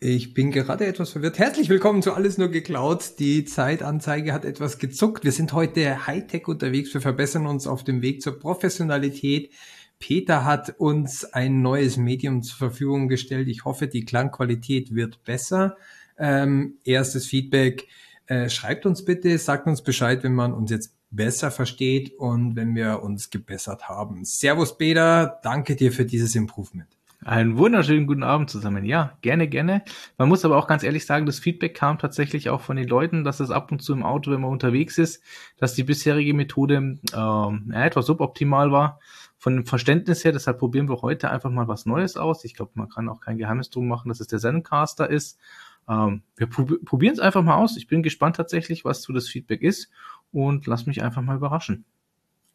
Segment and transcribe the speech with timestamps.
[0.00, 1.40] Ich bin gerade etwas verwirrt.
[1.40, 3.18] Herzlich willkommen zu Alles nur geklaut.
[3.18, 5.24] Die Zeitanzeige hat etwas gezuckt.
[5.24, 6.94] Wir sind heute Hightech unterwegs.
[6.94, 9.50] Wir verbessern uns auf dem Weg zur Professionalität.
[9.98, 13.48] Peter hat uns ein neues Medium zur Verfügung gestellt.
[13.48, 15.76] Ich hoffe, die Klangqualität wird besser.
[16.16, 17.88] Ähm, erstes Feedback.
[18.26, 22.76] Äh, schreibt uns bitte, sagt uns Bescheid, wenn man uns jetzt besser versteht und wenn
[22.76, 24.24] wir uns gebessert haben.
[24.24, 26.97] Servus Peter, danke dir für dieses Improvement.
[27.24, 28.84] Einen wunderschönen guten Abend zusammen.
[28.84, 29.82] Ja, gerne, gerne.
[30.18, 33.24] Man muss aber auch ganz ehrlich sagen, das Feedback kam tatsächlich auch von den Leuten,
[33.24, 35.22] dass es ab und zu im Auto, wenn man unterwegs ist,
[35.56, 39.00] dass die bisherige Methode ähm, ja, etwas suboptimal war.
[39.36, 42.44] Von dem Verständnis her, deshalb probieren wir heute einfach mal was Neues aus.
[42.44, 45.40] Ich glaube, man kann auch kein Geheimnis drum machen, dass es der Zencaster ist.
[45.88, 47.76] Ähm, wir prob probieren es einfach mal aus.
[47.76, 49.90] Ich bin gespannt tatsächlich, was so das Feedback ist
[50.30, 51.84] und lass mich einfach mal überraschen.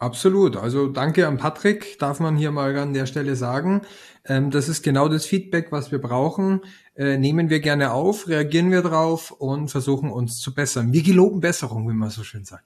[0.04, 0.58] Absolut.
[0.58, 3.84] Also danke an Patrick, darf man hier mal an der Stelle sagen.
[4.26, 6.60] Ähm, das ist genau das Feedback, was wir brauchen.
[6.96, 10.92] Äh, nehmen wir gerne auf, reagieren wir drauf und versuchen uns zu bessern.
[10.92, 12.66] Wir geloben Besserung, wie man so schön sagt.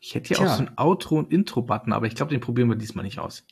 [0.00, 0.46] Ich hätte hier Tja.
[0.46, 3.44] auch so ein Outro- und Intro-Button, aber ich glaube, den probieren wir diesmal nicht aus.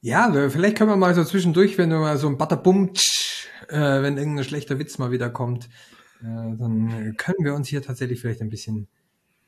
[0.00, 2.90] Ja, vielleicht können wir mal so zwischendurch, wenn wir mal so ein Butterbum,
[3.68, 5.66] äh, wenn irgendein schlechter Witz mal wieder kommt,
[6.20, 8.88] äh, dann können wir uns hier tatsächlich vielleicht ein bisschen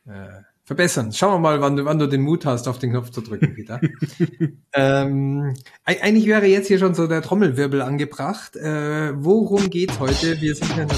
[0.07, 1.13] äh, verbessern.
[1.13, 3.57] Schauen wir mal, wann du, wann du den Mut hast, auf den Knopf zu drücken,
[3.57, 3.81] Peter.
[4.73, 5.53] ähm,
[5.85, 8.55] eigentlich wäre jetzt hier schon so der Trommelwirbel angebracht.
[8.55, 10.41] Äh, worum geht's heute?
[10.41, 10.95] Wir sind ja noch...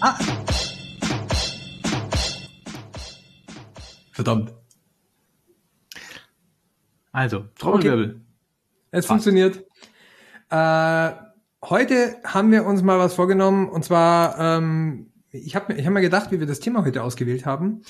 [0.00, 0.18] Ah!
[4.12, 4.54] Verdammt.
[7.12, 8.04] Also, Trommelwirbel.
[8.12, 8.20] Okay.
[8.92, 9.08] Es Passt.
[9.08, 9.62] funktioniert.
[10.48, 11.10] Äh,
[11.62, 16.00] heute haben wir uns mal was vorgenommen und zwar, ähm, ich habe ich hab mir
[16.00, 17.82] gedacht, wie wir das Thema heute ausgewählt haben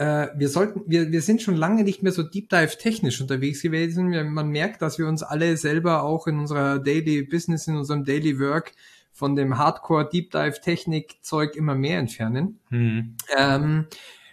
[0.00, 3.60] äh, wir sollten, wir, wir sind schon lange nicht mehr so Deep Dive technisch unterwegs
[3.60, 4.32] gewesen.
[4.32, 8.40] Man merkt, dass wir uns alle selber auch in unserer Daily Business, in unserem Daily
[8.40, 8.72] Work
[9.12, 12.60] von dem Hardcore Deep Dive Technik Zeug immer mehr entfernen.
[12.70, 13.16] Mhm.
[13.36, 13.86] Ähm,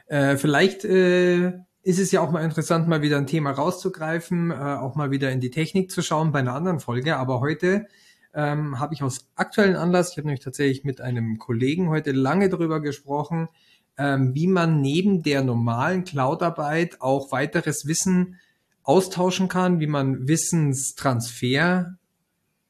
[0.06, 1.48] äh, vielleicht äh,
[1.84, 5.34] ist es ja auch mal interessant, mal wieder ein Thema rauszugreifen, äh, auch mal wieder
[5.34, 7.18] in die Technik zu schauen bei einer anderen Folge.
[7.18, 7.88] Aber heute
[8.34, 12.48] ähm, habe ich aus aktuellen Anlass, ich habe nämlich tatsächlich mit einem Kollegen heute lange
[12.48, 13.50] darüber gesprochen,
[13.98, 18.40] ähm, wie man neben der normalen Cloud-Arbeit auch weiteres Wissen
[18.84, 21.98] austauschen kann, wie man Wissenstransfer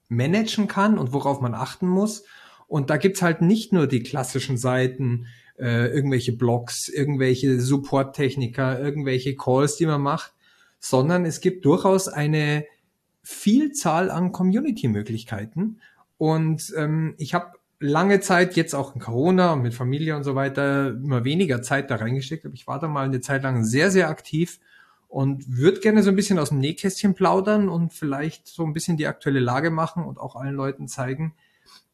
[0.09, 2.23] managen kann und worauf man achten muss.
[2.67, 5.27] Und da gibt's halt nicht nur die klassischen Seiten,
[5.57, 10.33] äh, irgendwelche Blogs, irgendwelche Support-Techniker, irgendwelche Calls, die man macht,
[10.79, 12.65] sondern es gibt durchaus eine
[13.23, 15.79] Vielzahl an Community-Möglichkeiten.
[16.17, 20.35] Und ähm, ich habe lange Zeit, jetzt auch in Corona und mit Familie und so
[20.35, 22.45] weiter, immer weniger Zeit da reingesteckt.
[22.45, 24.59] Aber ich war da mal eine Zeit lang sehr, sehr aktiv
[25.07, 28.97] und würde gerne so ein bisschen aus dem Nähkästchen plaudern und vielleicht so ein bisschen
[28.97, 31.33] die aktuelle Lage machen und auch allen Leuten zeigen,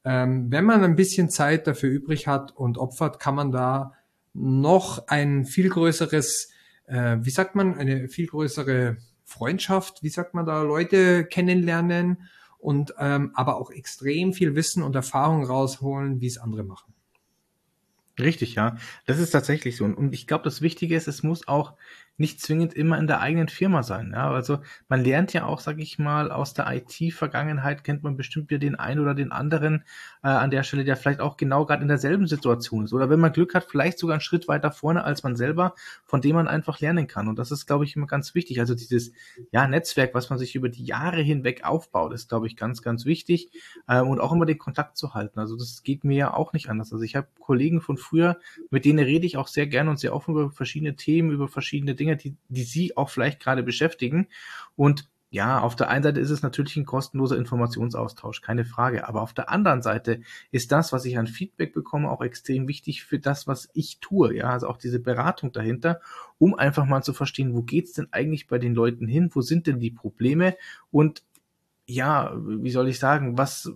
[0.06, 3.94] ähm, wenn man ein bisschen Zeit dafür übrig hat und opfert, kann man da
[4.34, 6.52] noch ein viel größeres,
[6.88, 12.30] äh, wie sagt man, eine viel größere Freundschaft, wie sagt man da, Leute kennenlernen
[12.64, 16.94] und ähm, aber auch extrem viel Wissen und Erfahrung rausholen, wie es andere machen.
[18.20, 18.78] Richtig, ja.
[19.06, 19.86] Das ist tatsächlich so.
[19.86, 21.74] Und ich glaube, das Wichtige ist, es muss auch
[22.18, 24.12] nicht zwingend immer in der eigenen Firma sein.
[24.14, 28.52] Ja, also man lernt ja auch, sag ich mal, aus der IT-Vergangenheit kennt man bestimmt
[28.52, 29.84] ja den einen oder den anderen
[30.24, 32.94] äh, an der Stelle, der vielleicht auch genau gerade in derselben Situation ist.
[32.94, 35.74] Oder wenn man Glück hat, vielleicht sogar einen Schritt weiter vorne als man selber,
[36.06, 37.28] von dem man einfach lernen kann.
[37.28, 38.60] Und das ist, glaube ich, immer ganz wichtig.
[38.60, 39.12] Also dieses
[39.52, 43.06] ja, Netzwerk, was man sich über die Jahre hinweg aufbaut, ist, glaube ich, ganz, ganz
[43.06, 43.50] wichtig.
[43.88, 45.40] Äh, und auch immer den Kontakt zu halten.
[45.40, 46.94] Also das geht mir ja auch nicht anders.
[46.94, 48.38] Also ich habe Kollegen von früher,
[48.70, 51.96] mit denen rede ich auch sehr gerne und sehr offen über verschiedene Themen, über verschiedene
[51.96, 54.28] Dinge Dinge, die, die Sie auch vielleicht gerade beschäftigen.
[54.76, 59.08] Und ja, auf der einen Seite ist es natürlich ein kostenloser Informationsaustausch, keine Frage.
[59.08, 60.22] Aber auf der anderen Seite
[60.52, 64.36] ist das, was ich an Feedback bekomme, auch extrem wichtig für das, was ich tue.
[64.36, 66.02] Ja, also auch diese Beratung dahinter,
[66.38, 69.32] um einfach mal zu verstehen, wo geht's denn eigentlich bei den Leuten hin?
[69.34, 70.56] Wo sind denn die Probleme?
[70.92, 71.24] Und
[71.88, 73.72] ja, wie soll ich sagen, was,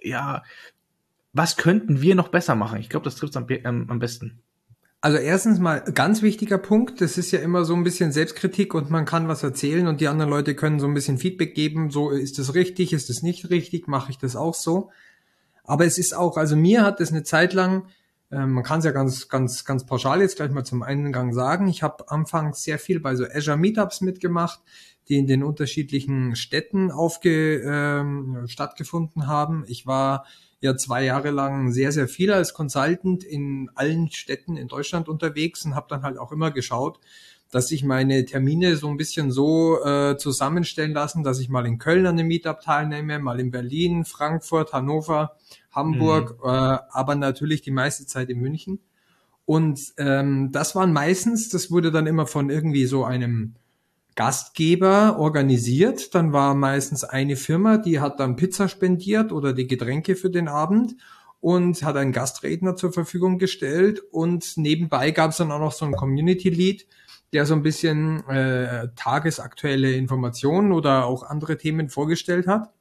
[0.00, 0.44] ja,
[1.32, 2.78] was könnten wir noch besser machen?
[2.78, 4.40] Ich glaube, das trifft am, am besten.
[5.06, 8.90] Also erstens mal ganz wichtiger Punkt, das ist ja immer so ein bisschen Selbstkritik und
[8.90, 12.10] man kann was erzählen und die anderen Leute können so ein bisschen Feedback geben, so
[12.10, 14.90] ist das richtig, ist das nicht richtig, mache ich das auch so.
[15.62, 17.86] Aber es ist auch, also mir hat es eine Zeit lang,
[18.32, 21.68] äh, man kann es ja ganz, ganz, ganz pauschal jetzt gleich mal zum Eingang sagen,
[21.68, 24.58] ich habe anfangs sehr viel bei so Azure Meetups mitgemacht,
[25.08, 29.64] die in den unterschiedlichen Städten aufge, äh, stattgefunden haben.
[29.68, 30.26] Ich war
[30.60, 35.64] ja zwei Jahre lang sehr, sehr viel als Consultant in allen Städten in Deutschland unterwegs
[35.64, 36.98] und habe dann halt auch immer geschaut,
[37.50, 41.78] dass ich meine Termine so ein bisschen so äh, zusammenstellen lassen, dass ich mal in
[41.78, 45.36] Köln an dem Meetup teilnehme, mal in Berlin, Frankfurt, Hannover,
[45.70, 46.48] Hamburg, mhm.
[46.48, 48.80] äh, aber natürlich die meiste Zeit in München.
[49.44, 53.54] Und ähm, das waren meistens, das wurde dann immer von irgendwie so einem
[54.16, 56.14] Gastgeber organisiert.
[56.14, 60.48] Dann war meistens eine Firma, die hat dann Pizza spendiert oder die Getränke für den
[60.48, 60.96] Abend
[61.40, 64.02] und hat einen Gastredner zur Verfügung gestellt.
[64.10, 66.86] Und nebenbei gab es dann auch noch so einen Community Lead,
[67.32, 72.72] der so ein bisschen äh, tagesaktuelle Informationen oder auch andere Themen vorgestellt hat.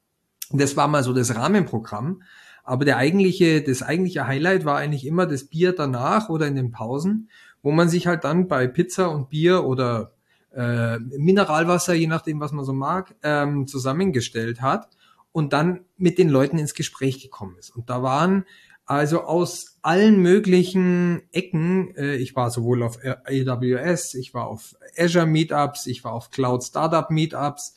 [0.51, 2.23] Das war mal so das Rahmenprogramm.
[2.63, 6.71] Aber der eigentliche, das eigentliche Highlight war eigentlich immer das Bier danach oder in den
[6.71, 7.29] Pausen,
[7.61, 10.14] wo man sich halt dann bei Pizza und Bier oder
[10.56, 14.90] äh, Mineralwasser, je nachdem, was man so mag, ähm, zusammengestellt hat
[15.31, 17.75] und dann mit den Leuten ins Gespräch gekommen ist.
[17.75, 18.46] Und da waren
[18.86, 25.25] also aus allen möglichen Ecken, äh, ich war sowohl auf AWS, ich war auf Azure
[25.25, 27.75] Meetups, ich war auf Cloud Startup Meetups.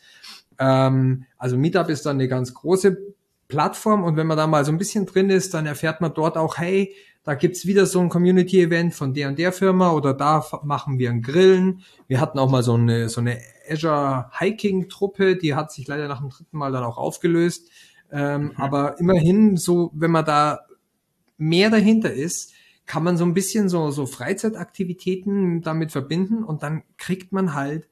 [0.58, 2.96] Ähm, also Meetup ist dann eine ganz große
[3.48, 6.36] Plattform und wenn man da mal so ein bisschen drin ist, dann erfährt man dort
[6.36, 10.44] auch, hey, da gibt's wieder so ein Community-Event von der und der Firma oder da
[10.62, 11.82] machen wir ein Grillen.
[12.06, 13.38] Wir hatten auch mal so eine, so eine
[13.68, 17.68] Azure Hiking-Truppe, die hat sich leider nach dem dritten Mal dann auch aufgelöst.
[18.10, 18.52] Ähm, mhm.
[18.56, 20.60] Aber immerhin, so, wenn man da
[21.36, 22.52] mehr dahinter ist,
[22.86, 27.88] kann man so ein bisschen so, so Freizeitaktivitäten damit verbinden und dann kriegt man halt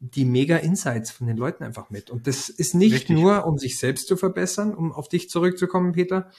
[0.00, 2.10] die mega Insights von den Leuten einfach mit.
[2.10, 3.16] Und das ist nicht Richtig.
[3.16, 6.30] nur, um sich selbst zu verbessern, um auf dich zurückzukommen, Peter,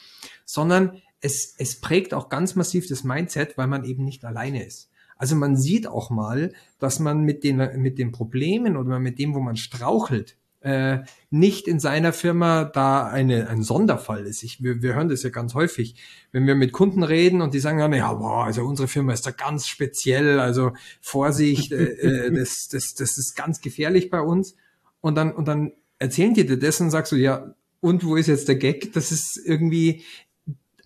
[0.44, 4.92] sondern es, es prägt auch ganz massiv das Mindset, weil man eben nicht alleine ist.
[5.18, 9.34] Also man sieht auch mal, dass man mit den, mit den Problemen oder mit dem,
[9.34, 11.00] wo man strauchelt, äh,
[11.32, 14.44] nicht in seiner Firma da eine, ein Sonderfall ist.
[14.44, 15.96] Ich, wir, wir hören das ja ganz häufig,
[16.32, 19.26] wenn wir mit Kunden reden und die sagen dann, ja, boah, also unsere Firma ist
[19.26, 24.56] da ganz speziell, also Vorsicht, äh, äh, das, das, das ist ganz gefährlich bei uns.
[25.02, 28.26] Und dann, und dann erzählen die dir das und sagst du, ja, und wo ist
[28.26, 28.94] jetzt der Gag?
[28.94, 30.04] Das ist irgendwie,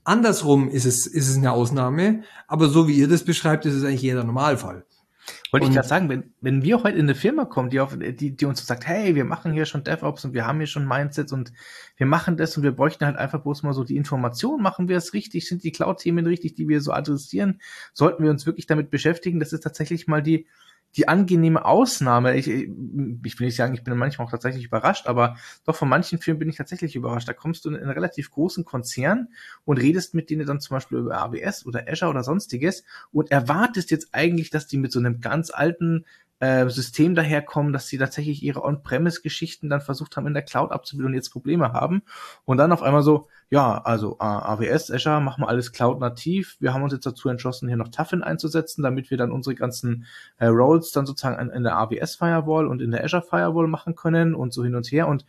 [0.09, 3.83] Andersrum ist es, ist es eine Ausnahme, aber so wie ihr das beschreibt, ist es
[3.83, 4.83] eigentlich jeder Normalfall.
[5.51, 7.95] Wollte und ich gerade sagen, wenn, wenn wir heute in eine Firma kommen, die, auf,
[7.95, 10.88] die, die uns sagt, hey, wir machen hier schon DevOps und wir haben hier schon
[10.88, 11.53] Mindsets und
[11.95, 14.97] wir machen das und wir bräuchten halt einfach bloß mal so die Information, machen wir
[14.97, 17.62] es richtig, sind die Cloud-Themen richtig, die wir so adressieren,
[17.94, 20.47] sollten wir uns wirklich damit beschäftigen, das ist tatsächlich mal die,
[20.95, 22.36] die angenehme Ausnahme.
[22.36, 26.19] Ich, ich will nicht sagen, ich bin manchmal auch tatsächlich überrascht, aber doch von manchen
[26.19, 27.27] Firmen bin ich tatsächlich überrascht.
[27.27, 29.30] Da kommst du in einen relativ großen Konzern
[29.65, 33.91] und redest mit denen dann zum Beispiel über AWS oder Azure oder sonstiges und erwartest
[33.91, 36.06] jetzt eigentlich, dass die mit so einem ganz alten
[36.39, 41.12] äh, System daherkommen, dass sie tatsächlich ihre On-Premise-Geschichten dann versucht haben, in der Cloud abzubilden
[41.12, 42.03] und jetzt Probleme haben.
[42.45, 46.57] Und dann auf einmal so, ja, also AWS, Azure, machen wir alles Cloud-nativ.
[46.59, 50.06] Wir haben uns jetzt dazu entschlossen, hier noch Tuffin einzusetzen, damit wir dann unsere ganzen
[50.38, 53.95] äh, Roles dann sozusagen in, in der AWS Firewall und in der Azure Firewall machen
[53.95, 55.07] können und so hin und her.
[55.07, 55.25] Und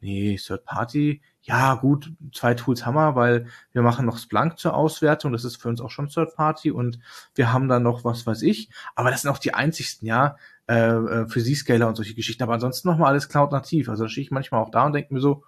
[0.00, 4.74] nee, Third Party, ja gut, zwei Tools haben wir, weil wir machen noch Splunk zur
[4.74, 6.98] Auswertung, das ist für uns auch schon Third Party und
[7.34, 10.36] wir haben dann noch was weiß ich, aber das sind auch die einzigsten, ja,
[10.68, 13.88] äh, äh für Z-Scaler und solche Geschichten, aber ansonsten nochmal alles Cloud-nativ.
[13.88, 15.44] Also da stehe ich manchmal auch da und denke mir so,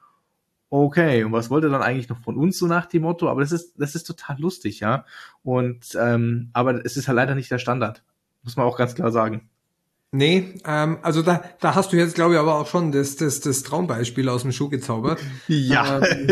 [0.70, 3.28] okay, und was wollt ihr dann eigentlich noch von uns so nach dem Motto?
[3.28, 5.04] Aber das ist, das ist total lustig, ja.
[5.42, 8.02] Und ähm, aber es ist halt leider nicht der Standard.
[8.42, 9.48] Muss man auch ganz klar sagen.
[10.12, 13.40] Nee, ähm, also da, da hast du jetzt, glaube ich, aber auch schon das, das,
[13.40, 15.20] das Traumbeispiel aus dem Schuh gezaubert.
[15.48, 16.00] Ja.
[16.00, 16.30] Ähm,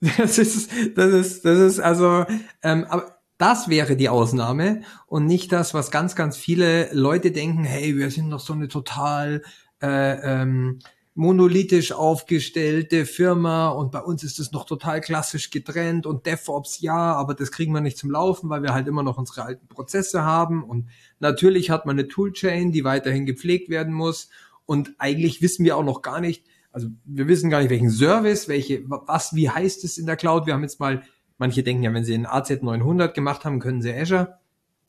[0.18, 2.26] das ist, das ist, das ist, also,
[2.62, 7.64] ähm, aber das wäre die Ausnahme und nicht das, was ganz, ganz viele Leute denken,
[7.64, 9.42] hey, wir sind doch so eine total
[9.82, 10.78] äh, ähm,
[11.16, 17.14] monolithisch aufgestellte Firma und bei uns ist es noch total klassisch getrennt und DevOps ja,
[17.14, 20.24] aber das kriegen wir nicht zum Laufen, weil wir halt immer noch unsere alten Prozesse
[20.24, 20.88] haben und
[21.20, 24.28] natürlich hat man eine Toolchain, die weiterhin gepflegt werden muss
[24.66, 28.48] und eigentlich wissen wir auch noch gar nicht, also wir wissen gar nicht, welchen Service,
[28.48, 30.46] welche, was, wie heißt es in der Cloud.
[30.46, 31.02] Wir haben jetzt mal,
[31.38, 34.38] manche denken ja, wenn sie einen AZ900 gemacht haben, können sie Azure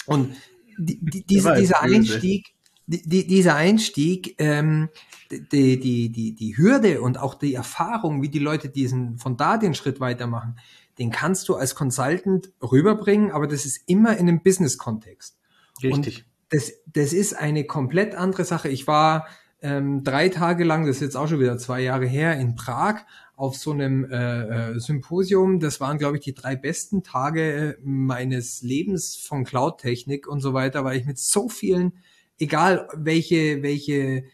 [0.06, 0.36] und
[0.78, 2.54] die, die, diese, dieser Einstieg,
[2.88, 4.90] die, dieser Einstieg, ähm,
[5.32, 9.58] die, die, die, die Hürde und auch die Erfahrung, wie die Leute diesen von da
[9.58, 10.58] den Schritt weitermachen,
[11.00, 15.38] den kannst du als Consultant rüberbringen, aber das ist immer in einem Business-Kontext.
[15.84, 15.94] Richtig.
[15.94, 18.70] Und das, das ist eine komplett andere Sache.
[18.70, 19.28] Ich war
[19.62, 23.02] ähm, drei Tage lang, das ist jetzt auch schon wieder zwei Jahre her, in Prag
[23.36, 25.60] auf so einem äh, äh Symposium.
[25.60, 30.84] Das waren, glaube ich, die drei besten Tage meines Lebens von Cloud-Technik und so weiter,
[30.84, 31.94] weil ich mit so vielen,
[32.38, 34.26] egal welche, welche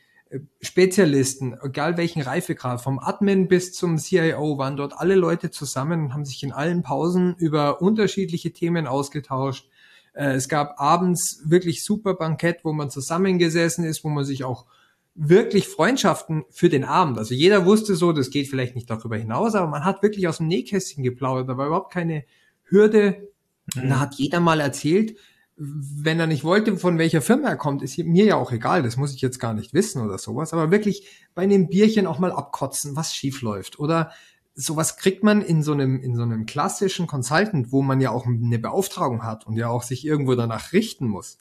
[0.61, 6.13] Spezialisten, egal welchen Reifegrad, vom Admin bis zum CIO, waren dort alle Leute zusammen und
[6.13, 9.69] haben sich in allen Pausen über unterschiedliche Themen ausgetauscht.
[10.13, 14.65] Äh, es gab abends wirklich super Bankett, wo man zusammengesessen ist, wo man sich auch
[15.13, 17.17] wirklich Freundschaften für den Abend.
[17.17, 20.37] Also jeder wusste so, das geht vielleicht nicht darüber hinaus, aber man hat wirklich aus
[20.37, 21.49] dem Nähkästchen geplaudert.
[21.49, 22.23] Da war überhaupt keine
[22.63, 23.29] Hürde.
[23.75, 23.89] Mhm.
[23.89, 25.17] Da hat jeder mal erzählt,
[25.63, 28.97] wenn er nicht wollte, von welcher Firma er kommt, ist mir ja auch egal, das
[28.97, 32.31] muss ich jetzt gar nicht wissen oder sowas, aber wirklich bei einem Bierchen auch mal
[32.31, 34.11] abkotzen, was schief läuft oder
[34.55, 38.25] sowas kriegt man in so einem in so einem klassischen Consultant, wo man ja auch
[38.25, 41.37] eine Beauftragung hat und ja auch sich irgendwo danach richten muss.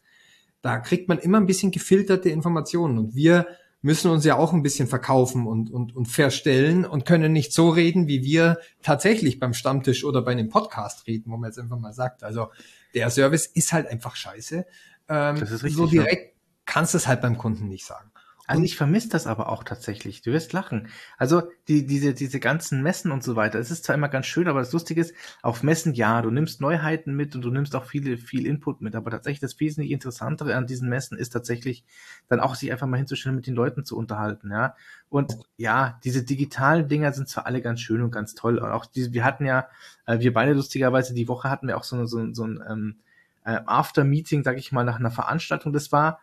[0.60, 3.46] Da kriegt man immer ein bisschen gefilterte Informationen und wir
[3.82, 7.70] müssen uns ja auch ein bisschen verkaufen und, und, und verstellen und können nicht so
[7.70, 11.78] reden, wie wir tatsächlich beim Stammtisch oder bei einem Podcast reden, wo man jetzt einfach
[11.78, 12.22] mal sagt.
[12.22, 12.50] Also
[12.94, 14.66] der Service ist halt einfach scheiße.
[15.08, 16.40] Ähm, das ist richtig, so direkt ja.
[16.66, 18.09] kannst du es halt beim Kunden nicht sagen.
[18.50, 20.22] Also ich vermisse das aber auch tatsächlich.
[20.22, 20.88] Du wirst lachen.
[21.18, 23.60] Also die, diese, diese ganzen Messen und so weiter.
[23.60, 26.60] Es ist zwar immer ganz schön, aber das Lustige ist, auf Messen ja, du nimmst
[26.60, 28.96] Neuheiten mit und du nimmst auch viele, viel Input mit.
[28.96, 31.84] Aber tatsächlich das wesentlich Interessantere an diesen Messen ist tatsächlich
[32.28, 34.74] dann auch sich einfach mal hinzustellen, mit den Leuten zu unterhalten, ja.
[35.10, 38.58] Und ja, diese digitalen Dinger sind zwar alle ganz schön und ganz toll.
[38.58, 39.68] Und auch diese, wir hatten ja,
[40.06, 42.96] äh, wir beide lustigerweise die Woche hatten wir auch so, so, so ein ähm,
[43.44, 45.72] äh, After-Meeting, sag ich mal, nach einer Veranstaltung.
[45.72, 46.18] Das war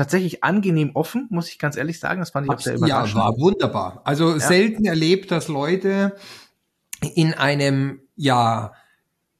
[0.00, 2.20] tatsächlich angenehm offen, muss ich ganz ehrlich sagen.
[2.20, 3.18] Das fand ich auch sehr überraschend.
[3.18, 4.00] Ja, war wunderbar.
[4.04, 4.38] Also ja.
[4.38, 6.16] selten erlebt, dass Leute
[7.14, 8.72] in einem, ja,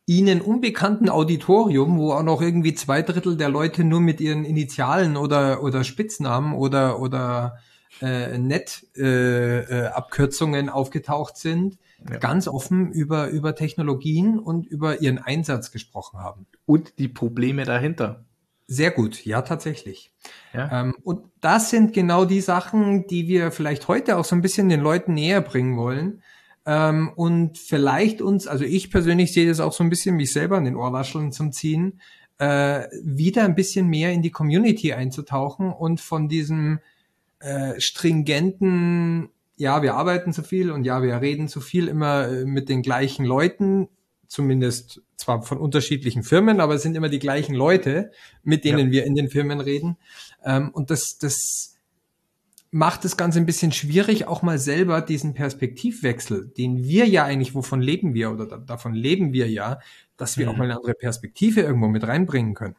[0.04, 5.16] ihnen unbekannten Auditorium, wo auch noch irgendwie zwei Drittel der Leute nur mit ihren Initialen
[5.16, 7.56] oder, oder Spitznamen oder, oder
[8.02, 12.18] äh, Net-Abkürzungen äh, äh, aufgetaucht sind, ja.
[12.18, 16.46] ganz offen über, über Technologien und über ihren Einsatz gesprochen haben.
[16.66, 18.26] Und die Probleme dahinter.
[18.72, 20.12] Sehr gut, ja, tatsächlich.
[20.54, 20.82] Ja.
[20.82, 24.68] Ähm, und das sind genau die Sachen, die wir vielleicht heute auch so ein bisschen
[24.68, 26.22] den Leuten näher bringen wollen.
[26.64, 30.56] Ähm, und vielleicht uns, also ich persönlich sehe das auch so ein bisschen mich selber
[30.56, 32.00] an den Ohrwascheln zum Ziehen,
[32.38, 36.78] äh, wieder ein bisschen mehr in die Community einzutauchen und von diesem
[37.40, 42.44] äh, stringenten, ja, wir arbeiten zu viel und ja, wir reden zu viel immer äh,
[42.44, 43.88] mit den gleichen Leuten
[44.30, 48.12] zumindest zwar von unterschiedlichen Firmen, aber es sind immer die gleichen Leute,
[48.44, 48.92] mit denen ja.
[48.92, 49.96] wir in den Firmen reden.
[50.44, 51.76] Ähm, und das, das
[52.70, 57.56] macht das Ganze ein bisschen schwierig, auch mal selber diesen Perspektivwechsel, den wir ja eigentlich,
[57.56, 59.80] wovon leben wir oder da, davon leben wir ja,
[60.16, 60.52] dass wir mhm.
[60.52, 62.76] auch mal eine andere Perspektive irgendwo mit reinbringen können.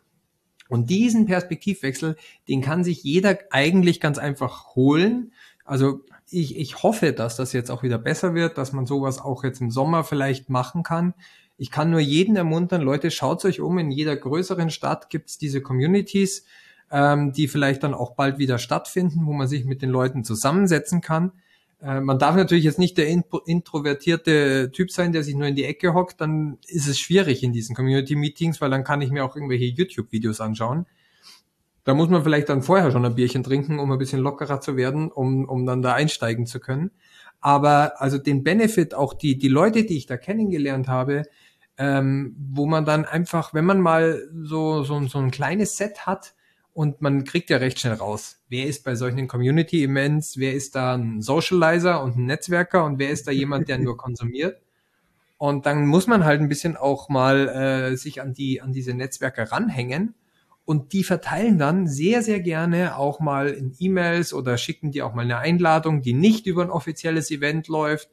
[0.70, 2.16] Und diesen Perspektivwechsel,
[2.48, 5.34] den kann sich jeder eigentlich ganz einfach holen.
[5.66, 9.44] Also ich, ich hoffe, dass das jetzt auch wieder besser wird, dass man sowas auch
[9.44, 11.14] jetzt im Sommer vielleicht machen kann.
[11.62, 15.62] Ich kann nur jeden ermuntern, Leute, schaut euch um, in jeder größeren Stadt gibt's diese
[15.62, 16.44] Communities,
[16.90, 21.02] ähm, die vielleicht dann auch bald wieder stattfinden, wo man sich mit den Leuten zusammensetzen
[21.02, 21.34] kann.
[21.80, 25.66] Äh, man darf natürlich jetzt nicht der introvertierte Typ sein, der sich nur in die
[25.66, 29.36] Ecke hockt, dann ist es schwierig in diesen Community-Meetings, weil dann kann ich mir auch
[29.36, 30.88] irgendwelche YouTube-Videos anschauen.
[31.84, 34.78] Da muss man vielleicht dann vorher schon ein Bierchen trinken, um ein bisschen lockerer zu
[34.78, 36.90] werden, um, um dann da einsteigen zu können.
[37.40, 41.22] Aber also den Benefit, auch die, die Leute, die ich da kennengelernt habe,
[41.82, 46.36] ähm, wo man dann einfach, wenn man mal so, so, so ein kleines Set hat
[46.74, 50.94] und man kriegt ja recht schnell raus, wer ist bei solchen Community-Events, wer ist da
[50.94, 54.62] ein Socializer und ein Netzwerker und wer ist da jemand, der nur konsumiert.
[55.40, 58.94] Und dann muss man halt ein bisschen auch mal äh, sich an die an diese
[58.94, 60.14] Netzwerke ranhängen
[60.66, 65.16] und die verteilen dann sehr sehr gerne auch mal in E-Mails oder schicken die auch
[65.16, 68.12] mal eine Einladung, die nicht über ein offizielles Event läuft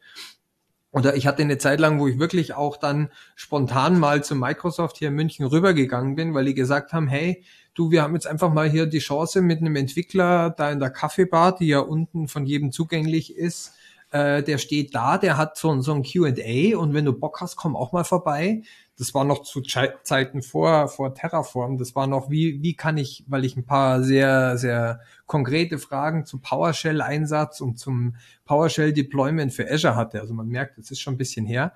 [0.90, 4.96] oder ich hatte eine Zeit lang, wo ich wirklich auch dann spontan mal zu Microsoft
[4.98, 8.52] hier in München rübergegangen bin, weil die gesagt haben, hey, du, wir haben jetzt einfach
[8.52, 12.46] mal hier die Chance mit einem Entwickler da in der Kaffeebar, die ja unten von
[12.46, 13.74] jedem zugänglich ist,
[14.10, 17.56] äh, der steht da, der hat so, so ein Q&A und wenn du Bock hast,
[17.56, 18.62] komm auch mal vorbei
[18.98, 21.78] das war noch zu Zeiten vor, vor Terraform.
[21.78, 26.26] Das war noch, wie, wie kann ich, weil ich ein paar sehr, sehr konkrete Fragen
[26.26, 30.20] zum PowerShell-Einsatz und zum PowerShell-Deployment für Azure hatte.
[30.20, 31.74] Also man merkt, das ist schon ein bisschen her.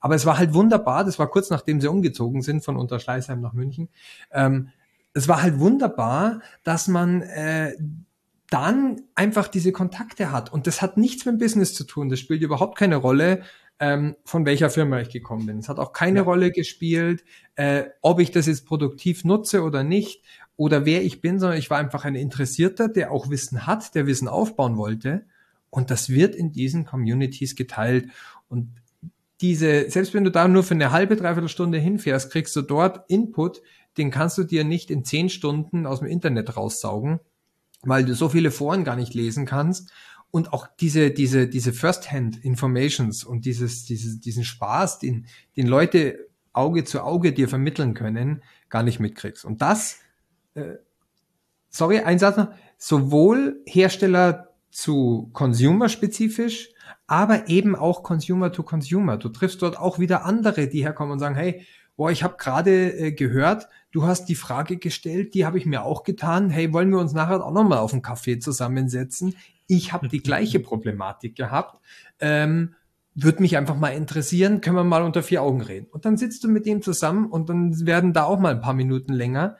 [0.00, 1.04] Aber es war halt wunderbar.
[1.04, 3.88] Das war kurz nachdem sie umgezogen sind von Unterschleißheim nach München.
[4.32, 4.70] Ähm,
[5.12, 7.76] es war halt wunderbar, dass man äh,
[8.50, 10.52] dann einfach diese Kontakte hat.
[10.52, 12.08] Und das hat nichts mit dem Business zu tun.
[12.08, 13.42] Das spielt überhaupt keine Rolle,
[13.80, 15.58] ähm, von welcher Firma ich gekommen bin.
[15.58, 16.24] Es hat auch keine ja.
[16.24, 17.24] Rolle gespielt,
[17.56, 20.22] äh, ob ich das jetzt produktiv nutze oder nicht
[20.56, 24.06] oder wer ich bin, sondern ich war einfach ein Interessierter, der auch Wissen hat, der
[24.06, 25.26] Wissen aufbauen wollte.
[25.70, 28.08] Und das wird in diesen Communities geteilt.
[28.48, 28.70] Und
[29.40, 33.10] diese, selbst wenn du da nur für eine halbe, dreiviertel Stunde hinfährst, kriegst du dort
[33.10, 33.60] Input,
[33.98, 37.18] den kannst du dir nicht in zehn Stunden aus dem Internet raussaugen,
[37.82, 39.90] weil du so viele Foren gar nicht lesen kannst
[40.34, 45.26] und auch diese, diese, diese First-Hand-Informations und dieses, dieses, diesen Spaß, den,
[45.56, 49.44] den Leute Auge zu Auge dir vermitteln können, gar nicht mitkriegst.
[49.44, 50.00] Und das,
[50.54, 50.74] äh,
[51.68, 52.48] sorry, ein Satz noch,
[52.78, 56.70] sowohl Hersteller zu Consumer spezifisch,
[57.06, 59.18] aber eben auch Consumer to Consumer.
[59.18, 61.64] Du triffst dort auch wieder andere, die herkommen und sagen, hey,
[61.94, 65.84] boah, ich habe gerade äh, gehört, du hast die Frage gestellt, die habe ich mir
[65.84, 66.50] auch getan.
[66.50, 69.36] Hey, wollen wir uns nachher auch nochmal auf einen Kaffee zusammensetzen?
[69.66, 71.80] Ich habe die gleiche Problematik gehabt.
[72.20, 72.74] Ähm,
[73.14, 75.86] würde mich einfach mal interessieren, können wir mal unter vier Augen reden.
[75.90, 78.74] Und dann sitzt du mit dem zusammen und dann werden da auch mal ein paar
[78.74, 79.56] Minuten länger.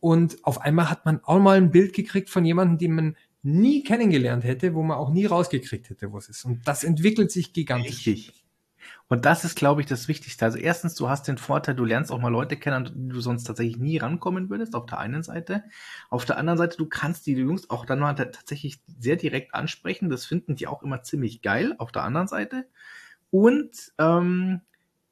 [0.00, 3.84] Und auf einmal hat man auch mal ein Bild gekriegt von jemandem, den man nie
[3.84, 6.44] kennengelernt hätte, wo man auch nie rausgekriegt hätte, wo es ist.
[6.44, 8.06] Und das entwickelt sich gigantisch.
[8.06, 8.44] Richtig.
[9.08, 10.44] Und das ist, glaube ich, das Wichtigste.
[10.44, 13.20] Also erstens, du hast den Vorteil, du lernst auch mal Leute kennen, an die du
[13.20, 15.64] sonst tatsächlich nie rankommen würdest, auf der einen Seite.
[16.10, 20.10] Auf der anderen Seite, du kannst die Jungs auch dann mal tatsächlich sehr direkt ansprechen.
[20.10, 22.66] Das finden die auch immer ziemlich geil, auf der anderen Seite.
[23.30, 24.60] Und ähm,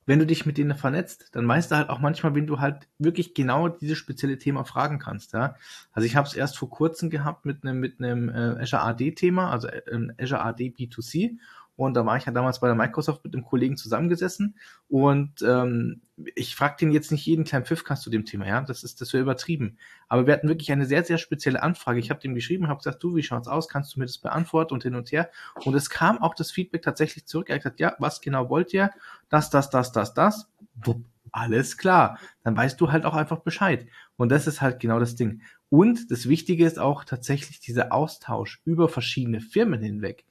[0.06, 2.88] wenn du dich mit denen vernetzt, dann weißt du halt auch manchmal, wenn du halt
[2.98, 5.32] wirklich genau dieses spezielle Thema fragen kannst.
[5.32, 5.56] Ja?
[5.92, 9.12] Also ich habe es erst vor kurzem gehabt mit einem mit einem äh, Azure AD
[9.12, 9.82] Thema, also äh,
[10.18, 11.38] Azure AD B2C
[11.76, 14.56] und da war ich ja damals bei der Microsoft mit einem Kollegen zusammengesessen.
[14.88, 16.00] Und ähm,
[16.34, 18.62] ich fragte ihn jetzt nicht jeden kleinen Pfiffkast zu dem Thema, ja.
[18.62, 19.76] Das ist, das wäre übertrieben.
[20.08, 22.00] Aber wir hatten wirklich eine sehr, sehr spezielle Anfrage.
[22.00, 23.68] Ich habe dem geschrieben, habe gesagt, du, wie schaut's aus?
[23.68, 25.30] Kannst du mir das beantworten und hin und her?
[25.64, 27.50] Und es kam auch das Feedback tatsächlich zurück.
[27.50, 28.90] Er hat gesagt, ja, was genau wollt ihr?
[29.28, 30.48] Das, das, das, das, das.
[30.76, 32.18] Wupp, alles klar.
[32.42, 33.86] Dann weißt du halt auch einfach Bescheid.
[34.16, 35.42] Und das ist halt genau das Ding.
[35.68, 40.24] Und das Wichtige ist auch tatsächlich dieser Austausch über verschiedene Firmen hinweg.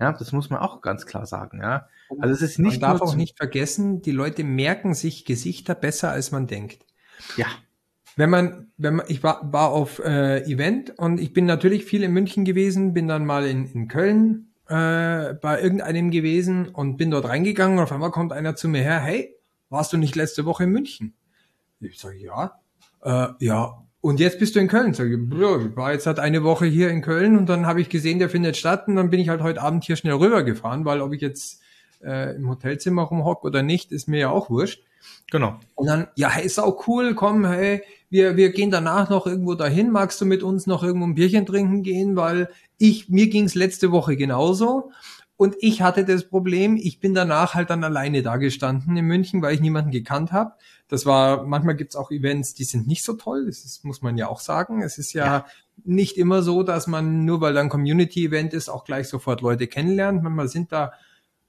[0.00, 1.60] Ja, das muss man auch ganz klar sagen.
[1.60, 1.88] Ja.
[2.18, 6.10] Also es ist nicht man darf auch nicht vergessen, die Leute merken sich Gesichter besser,
[6.10, 6.84] als man denkt.
[7.36, 7.46] Ja.
[8.16, 12.02] Wenn man, wenn man, ich war, war auf äh, Event und ich bin natürlich viel
[12.02, 17.10] in München gewesen, bin dann mal in, in Köln äh, bei irgendeinem gewesen und bin
[17.10, 19.34] dort reingegangen und auf einmal kommt einer zu mir her, hey,
[19.70, 21.14] warst du nicht letzte Woche in München?
[21.80, 22.60] Ich sage, ja.
[23.02, 24.92] Äh, ja, und jetzt bist du in Köln.
[24.92, 27.88] Sag ich, ich war jetzt halt eine Woche hier in Köln und dann habe ich
[27.88, 31.00] gesehen, der findet statt und dann bin ich halt heute Abend hier schnell rübergefahren, weil
[31.00, 31.62] ob ich jetzt
[32.04, 34.82] äh, im Hotelzimmer rumhock oder nicht, ist mir ja auch wurscht.
[35.30, 35.58] Genau.
[35.76, 39.54] Und dann, ja, hey, ist auch cool, komm, hey, wir, wir gehen danach noch irgendwo
[39.54, 39.90] dahin.
[39.90, 42.16] Magst du mit uns noch irgendwo ein Bierchen trinken gehen?
[42.16, 44.90] Weil ich, mir ging's letzte Woche genauso.
[45.42, 49.42] Und ich hatte das Problem, ich bin danach halt dann alleine da gestanden in München,
[49.42, 50.52] weil ich niemanden gekannt habe.
[50.86, 54.16] Das war, manchmal gibt's auch Events, die sind nicht so toll, das ist, muss man
[54.16, 54.82] ja auch sagen.
[54.82, 55.46] Es ist ja, ja.
[55.82, 59.66] nicht immer so, dass man, nur weil da ein Community-Event ist, auch gleich sofort Leute
[59.66, 60.22] kennenlernt.
[60.22, 60.92] Manchmal sind da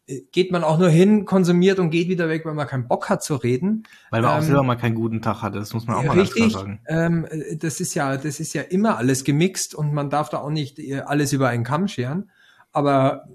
[0.08, 3.10] äh, geht man auch nur hin, konsumiert und geht wieder weg, weil man keinen Bock
[3.10, 3.84] hat zu reden.
[4.10, 6.18] Weil man ähm, auch selber mal keinen guten Tag hatte, das muss man auch mal
[6.18, 6.80] richtig, sagen.
[6.88, 10.40] Ähm, äh, das ist ja, das ist ja immer alles gemixt und man darf da
[10.40, 12.32] auch nicht äh, alles über einen Kamm scheren.
[12.72, 13.28] Aber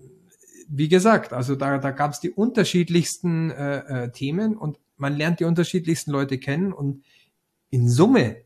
[0.68, 5.40] wie gesagt, also da, da gab es die unterschiedlichsten äh, äh, Themen und man lernt
[5.40, 7.04] die unterschiedlichsten Leute kennen und
[7.70, 8.36] in Summe,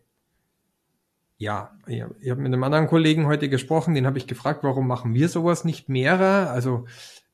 [1.39, 5.15] ja, ich, habe mit einem anderen Kollegen heute gesprochen, den habe ich gefragt, warum machen
[5.15, 6.51] wir sowas nicht mehrer?
[6.51, 6.87] Also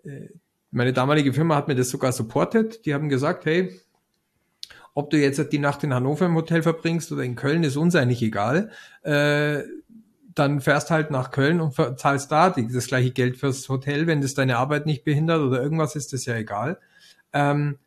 [0.04, 0.28] äh,
[0.70, 2.86] meine damalige Firma hat mir das sogar supportet.
[2.86, 3.78] Die haben gesagt, hey,
[4.94, 7.94] ob du jetzt die Nacht in Hannover im Hotel verbringst oder in Köln, ist uns
[7.94, 8.70] eigentlich egal.
[9.02, 9.62] Äh,
[10.38, 14.34] dann fährst halt nach Köln und zahlst da das gleiche Geld fürs Hotel, wenn das
[14.34, 16.78] deine Arbeit nicht behindert oder irgendwas ist, das ja egal.
[17.32, 17.78] Ähm,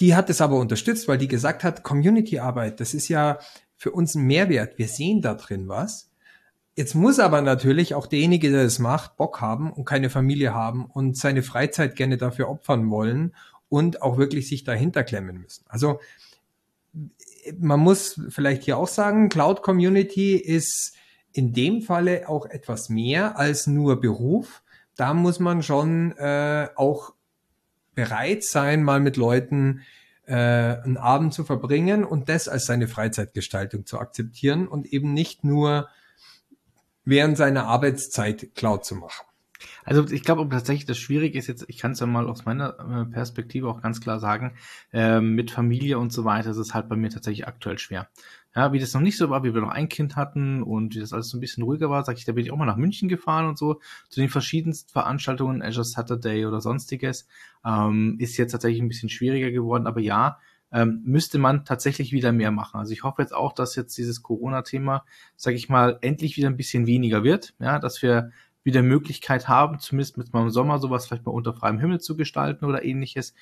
[0.00, 3.38] die hat es aber unterstützt, weil die gesagt hat, Community-Arbeit, das ist ja
[3.76, 4.78] für uns ein Mehrwert.
[4.78, 6.10] Wir sehen da drin was.
[6.74, 10.86] Jetzt muss aber natürlich auch derjenige, der das macht, Bock haben und keine Familie haben
[10.86, 13.34] und seine Freizeit gerne dafür opfern wollen
[13.68, 15.64] und auch wirklich sich dahinter klemmen müssen.
[15.68, 16.00] Also
[17.58, 20.94] man muss vielleicht hier auch sagen, Cloud Community ist
[21.32, 24.62] in dem Falle auch etwas mehr als nur Beruf.
[24.96, 27.14] Da muss man schon äh, auch
[27.94, 29.82] bereit sein, mal mit Leuten
[30.26, 35.44] äh, einen Abend zu verbringen und das als seine Freizeitgestaltung zu akzeptieren und eben nicht
[35.44, 35.88] nur
[37.04, 39.26] während seiner Arbeitszeit Cloud zu machen.
[39.84, 42.78] Also ich glaube tatsächlich, das Schwierige ist jetzt, ich kann es ja mal aus meiner
[42.78, 44.54] äh, Perspektive auch ganz klar sagen,
[44.92, 48.08] äh, mit Familie und so weiter ist es halt bei mir tatsächlich aktuell schwer.
[48.54, 51.00] Ja, wie das noch nicht so war, wie wir noch ein Kind hatten und wie
[51.00, 52.76] das alles so ein bisschen ruhiger war, sag ich, da bin ich auch mal nach
[52.76, 57.28] München gefahren und so, zu den verschiedensten Veranstaltungen, Azure Saturday oder sonstiges,
[57.64, 60.38] ähm, ist jetzt tatsächlich ein bisschen schwieriger geworden, aber ja,
[60.72, 62.78] ähm, müsste man tatsächlich wieder mehr machen.
[62.78, 65.04] Also ich hoffe jetzt auch, dass jetzt dieses Corona-Thema,
[65.36, 68.30] sage ich mal, endlich wieder ein bisschen weniger wird, ja, dass wir
[68.62, 72.64] wieder Möglichkeit haben, zumindest mit im Sommer sowas vielleicht mal unter freiem Himmel zu gestalten
[72.64, 73.34] oder ähnliches.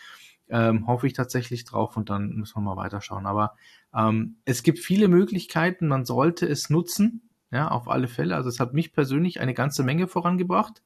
[0.51, 3.27] Ähm, hoffe ich tatsächlich drauf und dann müssen wir mal weiterschauen.
[3.27, 3.55] Aber
[3.95, 8.37] ähm, es gibt viele Möglichkeiten, man sollte es nutzen, ja, auf alle Fälle.
[8.37, 10.83] Also es hat mich persönlich eine ganze Menge vorangebracht.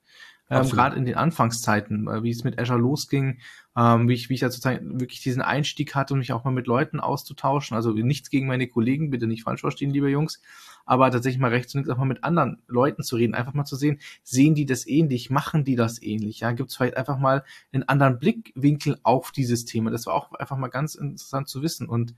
[0.51, 3.41] ähm, gerade in den Anfangszeiten, äh, wie es mit Azure losging,
[3.77, 6.51] ähm, wie ich, wie ich da sozusagen wirklich diesen Einstieg hatte, um mich auch mal
[6.51, 7.75] mit Leuten auszutauschen.
[7.75, 10.43] Also nichts gegen meine Kollegen, bitte nicht falsch verstehen, liebe Jungs,
[10.85, 13.65] aber tatsächlich mal rechts und links auch mal mit anderen Leuten zu reden, einfach mal
[13.65, 17.19] zu sehen, sehen die das ähnlich, machen die das ähnlich, ja, gibt es vielleicht einfach
[17.19, 19.91] mal einen anderen Blickwinkel auf dieses Thema.
[19.91, 22.15] Das war auch einfach mal ganz interessant zu wissen und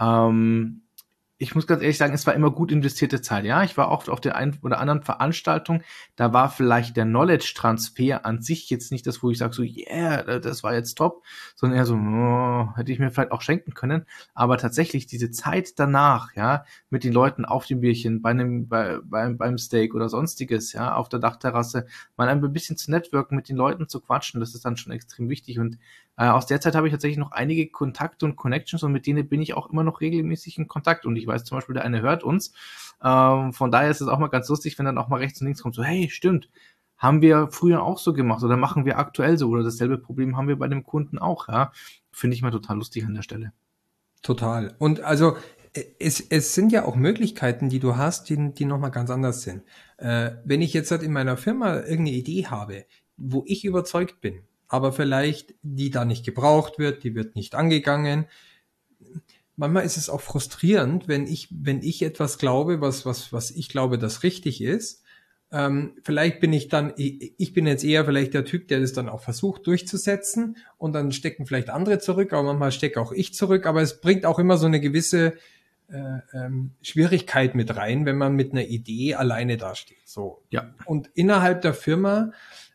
[0.00, 0.84] ähm,
[1.36, 3.44] ich muss ganz ehrlich sagen, es war immer gut investierte Zeit.
[3.44, 5.82] Ja, ich war auch auf der einen oder anderen Veranstaltung,
[6.14, 10.38] da war vielleicht der Knowledge-Transfer an sich jetzt nicht das, wo ich sage so, yeah,
[10.38, 11.24] das war jetzt top,
[11.56, 14.06] sondern eher so, oh, hätte ich mir vielleicht auch schenken können.
[14.32, 18.98] Aber tatsächlich diese Zeit danach, ja, mit den Leuten auf dem Bierchen, bei einem, bei,
[19.02, 23.48] beim, beim Steak oder sonstiges, ja, auf der Dachterrasse, mal ein bisschen zu networken, mit
[23.48, 25.58] den Leuten zu quatschen, das ist dann schon extrem wichtig.
[25.58, 25.78] Und
[26.16, 29.28] äh, aus der Zeit habe ich tatsächlich noch einige Kontakte und Connections und mit denen
[29.28, 31.06] bin ich auch immer noch regelmäßig in Kontakt.
[31.06, 32.52] Und ich weiß zum Beispiel, der eine hört uns.
[33.02, 35.46] Ähm, von daher ist es auch mal ganz lustig, wenn dann auch mal rechts und
[35.46, 36.48] links kommt, so, hey, stimmt,
[36.96, 40.48] haben wir früher auch so gemacht oder machen wir aktuell so oder dasselbe Problem haben
[40.48, 41.72] wir bei dem Kunden auch, ja.
[42.12, 43.52] Finde ich mal total lustig an der Stelle.
[44.22, 44.74] Total.
[44.78, 45.36] Und also
[45.98, 49.64] es, es sind ja auch Möglichkeiten, die du hast, die, die nochmal ganz anders sind.
[49.98, 54.42] Äh, wenn ich jetzt halt in meiner Firma irgendeine Idee habe, wo ich überzeugt bin,
[54.68, 58.26] aber vielleicht die da nicht gebraucht wird, die wird nicht angegangen.
[59.56, 63.68] Manchmal ist es auch frustrierend, wenn ich, wenn ich etwas glaube, was, was, was ich
[63.68, 65.02] glaube, das richtig ist.
[65.52, 68.92] Ähm, vielleicht bin ich dann, ich, ich bin jetzt eher vielleicht der Typ, der das
[68.92, 73.34] dann auch versucht durchzusetzen und dann stecken vielleicht andere zurück, aber manchmal stecke auch ich
[73.34, 75.34] zurück, aber es bringt auch immer so eine gewisse
[75.88, 80.08] äh, ähm, Schwierigkeit mit rein, wenn man mit einer Idee alleine dasteht.
[80.08, 80.42] So.
[80.50, 80.74] Ja.
[80.86, 82.32] Und innerhalb der Firma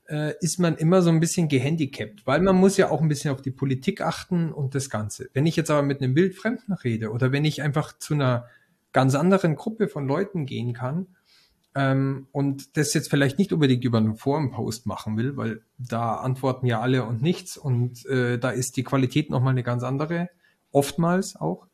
[0.10, 3.32] äh, ist man immer so ein bisschen gehandicapt, weil man muss ja auch ein bisschen
[3.32, 5.30] auf die Politik achten und das Ganze.
[5.34, 8.48] Wenn ich jetzt aber mit einem Wildfremden rede oder wenn ich einfach zu einer
[8.91, 11.08] ganz anderen Gruppe von Leuten gehen kann
[11.76, 16.65] ähm, und das jetzt vielleicht nicht unbedingt über einen Forum-Post machen will, weil da antworten
[16.65, 20.30] ja alle und nichts und äh, da ist die Qualität nochmal eine ganz andere,
[20.72, 21.67] oftmals auch,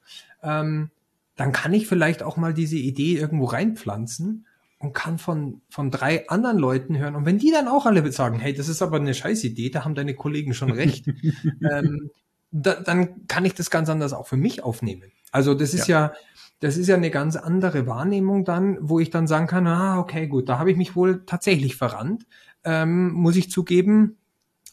[0.43, 0.91] ähm,
[1.37, 4.45] dann kann ich vielleicht auch mal diese Idee irgendwo reinpflanzen
[4.79, 7.15] und kann von, von drei anderen Leuten hören.
[7.15, 9.85] Und wenn die dann auch alle sagen, hey, das ist aber eine scheiß Idee, da
[9.85, 11.07] haben deine Kollegen schon recht,
[11.71, 12.11] ähm,
[12.51, 15.11] da, dann kann ich das ganz anders auch für mich aufnehmen.
[15.31, 16.07] Also das ist ja.
[16.07, 16.13] ja,
[16.59, 20.27] das ist ja eine ganz andere Wahrnehmung dann, wo ich dann sagen kann, ah, okay,
[20.27, 22.25] gut, da habe ich mich wohl tatsächlich verrannt,
[22.63, 24.17] ähm, muss ich zugeben.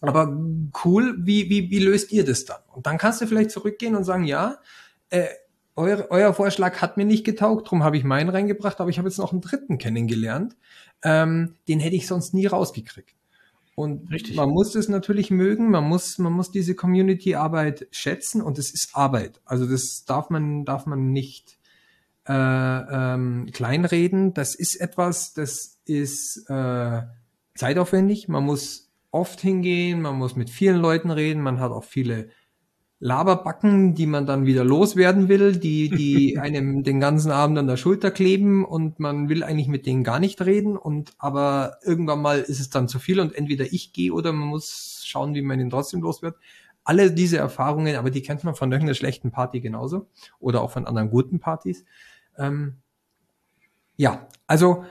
[0.00, 0.36] Aber
[0.84, 2.60] cool, wie, wie, wie löst ihr das dann?
[2.72, 4.58] Und dann kannst du vielleicht zurückgehen und sagen, ja,
[5.10, 5.26] äh,
[5.76, 9.08] euer, euer Vorschlag hat mir nicht getaugt, drum habe ich meinen reingebracht, aber ich habe
[9.08, 10.56] jetzt noch einen dritten kennengelernt.
[11.02, 13.16] Ähm, den hätte ich sonst nie rausgekriegt.
[13.74, 14.36] Und Richtig.
[14.36, 18.90] man muss es natürlich mögen, man muss, man muss diese Community-Arbeit schätzen und es ist
[18.92, 19.40] Arbeit.
[19.46, 21.58] Also das darf man, darf man nicht
[22.28, 24.34] äh, ähm, kleinreden.
[24.34, 27.02] Das ist etwas, das ist äh,
[27.54, 28.28] zeitaufwendig.
[28.28, 32.28] Man muss oft hingehen, man muss mit vielen Leuten reden, man hat auch viele
[33.04, 37.76] Laberbacken, die man dann wieder loswerden will, die, die einem den ganzen Abend an der
[37.76, 42.38] Schulter kleben und man will eigentlich mit denen gar nicht reden und aber irgendwann mal
[42.38, 45.58] ist es dann zu viel und entweder ich gehe oder man muss schauen, wie man
[45.58, 46.36] ihn trotzdem los wird.
[46.84, 50.06] Alle diese Erfahrungen, aber die kennt man von irgendeiner schlechten Party genauso
[50.38, 51.84] oder auch von anderen guten Partys.
[52.38, 52.76] Ähm,
[53.96, 54.84] ja, also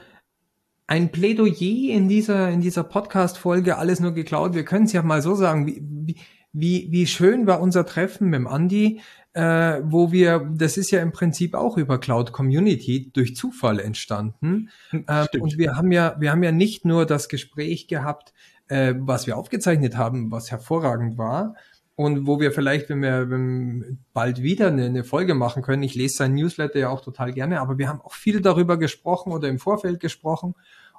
[0.86, 4.54] ein Plädoyer in dieser, in dieser Podcast-Folge, alles nur geklaut.
[4.54, 6.18] Wir können es ja mal so sagen, wie, wie
[6.54, 9.02] wie, wie schön war unser Treffen mit dem Andi,
[9.34, 14.70] äh, wo wir, das ist ja im Prinzip auch über Cloud Community durch Zufall entstanden.
[14.92, 18.34] Äh, und wir haben ja, wir haben ja nicht nur das Gespräch gehabt,
[18.68, 21.56] äh, was wir aufgezeichnet haben, was hervorragend war,
[21.96, 25.94] und wo wir vielleicht, wenn wir wenn bald wieder eine, eine, Folge machen können, ich
[25.94, 29.48] lese sein Newsletter ja auch total gerne, aber wir haben auch viel darüber gesprochen oder
[29.50, 30.56] im Vorfeld gesprochen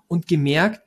[0.06, 0.82] und gemerkt,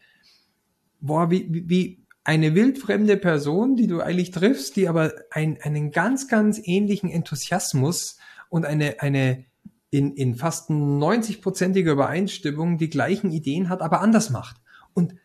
[1.01, 6.27] boah, wie, wie, eine wildfremde Person, die du eigentlich triffst, die aber ein, einen ganz,
[6.27, 8.17] ganz ähnlichen Enthusiasmus
[8.49, 9.45] und eine, eine
[9.91, 14.57] in, in fast 90-prozentiger Übereinstimmung die gleichen Ideen hat, aber anders macht.
[14.93, 15.15] Und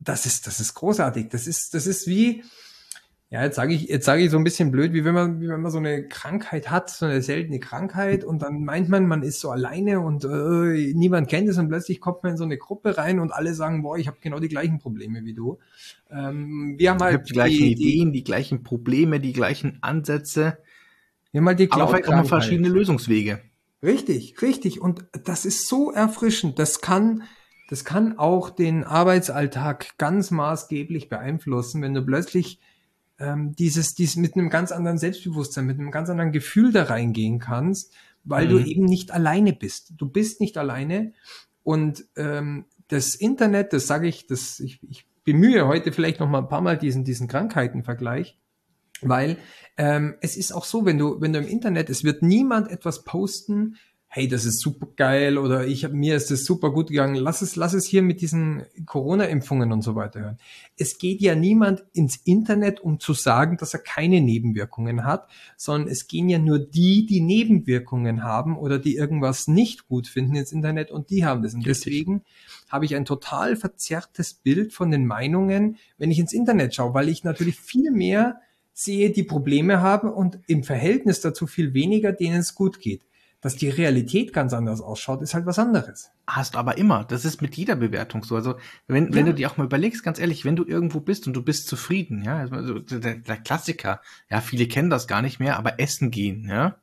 [0.00, 1.28] das ist, das ist großartig.
[1.28, 2.42] Das ist, das ist wie,
[3.32, 5.48] ja, jetzt sage ich, jetzt sage ich so ein bisschen blöd, wie wenn man, wie
[5.48, 9.22] wenn man so eine Krankheit hat, so eine seltene Krankheit und dann meint man, man
[9.22, 12.58] ist so alleine und äh, niemand kennt es und plötzlich kommt man in so eine
[12.58, 15.58] Gruppe rein und alle sagen, boah, ich habe genau die gleichen Probleme wie du.
[16.10, 20.58] Ähm, wir haben halt ich die gleichen die, Ideen, die gleichen Probleme, die gleichen Ansätze.
[21.30, 23.40] Wir haben halt die Aber vielleicht auch verschiedene Lösungswege.
[23.82, 24.82] Richtig, richtig.
[24.82, 26.58] Und das ist so erfrischend.
[26.58, 27.22] Das kann,
[27.70, 32.60] das kann auch den Arbeitsalltag ganz maßgeblich beeinflussen, wenn du plötzlich
[33.22, 37.38] ähm, dieses, dieses mit einem ganz anderen Selbstbewusstsein, mit einem ganz anderen Gefühl da reingehen
[37.38, 37.92] kannst,
[38.24, 38.50] weil mhm.
[38.50, 39.92] du eben nicht alleine bist.
[39.96, 41.12] Du bist nicht alleine
[41.62, 46.40] und ähm, das Internet, das sage ich, das ich, ich bemühe heute vielleicht noch mal
[46.40, 48.38] ein paar Mal diesen, diesen Krankheitenvergleich,
[49.00, 49.36] weil
[49.76, 53.04] ähm, es ist auch so, wenn du, wenn du im Internet, es wird niemand etwas
[53.04, 53.76] posten,
[54.14, 57.14] hey, das ist super geil oder ich hab, mir ist das super gut gegangen.
[57.14, 60.38] Lass es, lass es hier mit diesen Corona-Impfungen und so weiter hören.
[60.76, 65.88] Es geht ja niemand ins Internet, um zu sagen, dass er keine Nebenwirkungen hat, sondern
[65.88, 70.52] es gehen ja nur die, die Nebenwirkungen haben oder die irgendwas nicht gut finden ins
[70.52, 71.54] Internet und die haben das.
[71.54, 72.20] Und deswegen
[72.68, 77.08] habe ich ein total verzerrtes Bild von den Meinungen, wenn ich ins Internet schaue, weil
[77.08, 78.42] ich natürlich viel mehr
[78.74, 83.00] sehe, die Probleme haben und im Verhältnis dazu viel weniger, denen es gut geht
[83.42, 86.12] dass die Realität ganz anders ausschaut, ist halt was anderes.
[86.28, 87.04] Hast aber immer.
[87.04, 88.36] Das ist mit jeder Bewertung so.
[88.36, 88.54] Also
[88.86, 89.14] wenn, ja.
[89.14, 91.66] wenn du dir auch mal überlegst, ganz ehrlich, wenn du irgendwo bist und du bist
[91.66, 94.00] zufrieden, ja, also der, der Klassiker,
[94.30, 96.76] ja, viele kennen das gar nicht mehr, aber essen gehen, ja.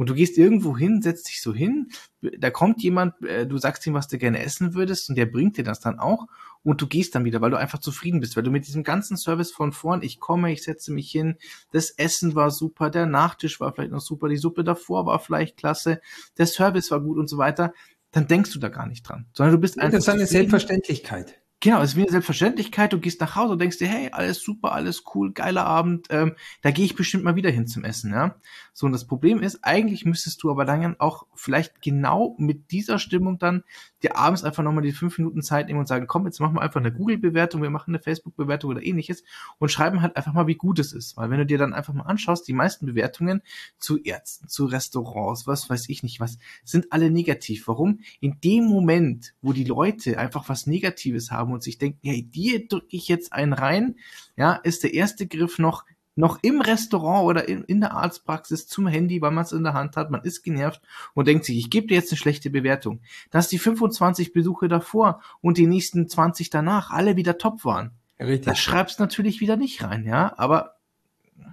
[0.00, 1.88] Und du gehst irgendwo hin, setzt dich so hin,
[2.22, 5.58] da kommt jemand, äh, du sagst ihm, was du gerne essen würdest, und der bringt
[5.58, 6.26] dir das dann auch
[6.62, 9.18] und du gehst dann wieder, weil du einfach zufrieden bist, weil du mit diesem ganzen
[9.18, 11.36] Service von vorn, ich komme, ich setze mich hin,
[11.70, 15.58] das Essen war super, der Nachtisch war vielleicht noch super, die Suppe davor war vielleicht
[15.58, 16.00] klasse,
[16.38, 17.74] der Service war gut und so weiter,
[18.10, 19.98] dann denkst du da gar nicht dran, sondern du bist einfach.
[19.98, 21.39] Das ist eine Selbstverständlichkeit.
[21.62, 22.94] Genau, es ist wie eine Selbstverständlichkeit.
[22.94, 26.06] Du gehst nach Hause und denkst dir, hey, alles super, alles cool, geiler Abend.
[26.08, 28.36] Ähm, da gehe ich bestimmt mal wieder hin zum Essen, ja.
[28.72, 32.98] So, und das Problem ist, eigentlich müsstest du aber dann auch vielleicht genau mit dieser
[32.98, 33.62] Stimmung dann
[34.02, 36.62] dir abends einfach nochmal die fünf Minuten Zeit nehmen und sagen, komm, jetzt machen wir
[36.62, 39.22] einfach eine Google-Bewertung, wir machen eine Facebook-Bewertung oder ähnliches
[39.58, 41.18] und schreiben halt einfach mal, wie gut es ist.
[41.18, 43.42] Weil wenn du dir dann einfach mal anschaust, die meisten Bewertungen
[43.76, 47.68] zu Ärzten, zu Restaurants, was weiß ich nicht was, sind alle negativ.
[47.68, 48.00] Warum?
[48.20, 52.22] In dem Moment, wo die Leute einfach was Negatives haben, haben und sich denken, hey,
[52.22, 53.96] dir drücke ich jetzt einen rein,
[54.36, 55.84] ja, ist der erste Griff noch
[56.16, 59.74] noch im Restaurant oder in, in der Arztpraxis zum Handy, weil man es in der
[59.74, 60.82] Hand hat, man ist genervt
[61.14, 63.00] und denkt sich, ich gebe dir jetzt eine schlechte Bewertung.
[63.30, 67.92] Dass die 25 Besuche davor und die nächsten 20 danach alle wieder top waren.
[68.18, 68.44] Richtig.
[68.44, 70.74] Das schreibst natürlich wieder nicht rein, ja, aber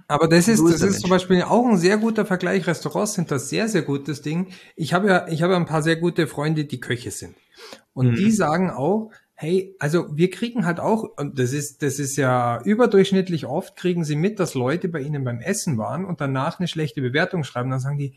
[0.06, 2.66] aber das ist, so ist das ist zum Beispiel auch ein sehr guter Vergleich.
[2.66, 4.48] Restaurants sind das sehr, sehr gutes Ding.
[4.74, 7.36] Ich habe ja, ich habe ein paar sehr gute Freunde, die Köche sind.
[7.92, 8.14] Und mhm.
[8.14, 12.60] die sagen auch, Hey, also wir kriegen halt auch, und das ist, das ist ja
[12.64, 16.66] überdurchschnittlich oft, kriegen sie mit, dass Leute bei ihnen beim Essen waren und danach eine
[16.66, 17.70] schlechte Bewertung schreiben.
[17.70, 18.14] Dann sagen die,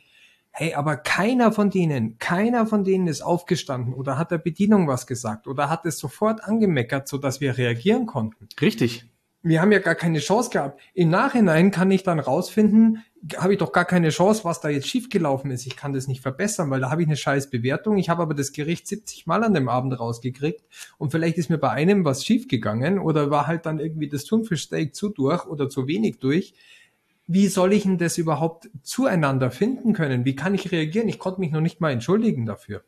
[0.49, 5.05] hey, aber keiner von denen, keiner von denen ist aufgestanden oder hat der Bedienung was
[5.05, 8.49] gesagt oder hat es sofort angemeckert, so dass wir reagieren konnten.
[8.59, 9.10] Richtig
[9.43, 10.79] wir haben ja gar keine Chance gehabt.
[10.93, 13.03] Im Nachhinein kann ich dann rausfinden,
[13.37, 15.65] habe ich doch gar keine Chance, was da jetzt schiefgelaufen ist.
[15.65, 17.97] Ich kann das nicht verbessern, weil da habe ich eine scheiß Bewertung.
[17.97, 20.63] Ich habe aber das Gericht 70 Mal an dem Abend rausgekriegt
[20.97, 24.95] und vielleicht ist mir bei einem was schiefgegangen oder war halt dann irgendwie das Thunfischsteak
[24.95, 26.53] zu durch oder zu wenig durch.
[27.27, 30.25] Wie soll ich denn das überhaupt zueinander finden können?
[30.25, 31.07] Wie kann ich reagieren?
[31.07, 32.83] Ich konnte mich noch nicht mal entschuldigen dafür.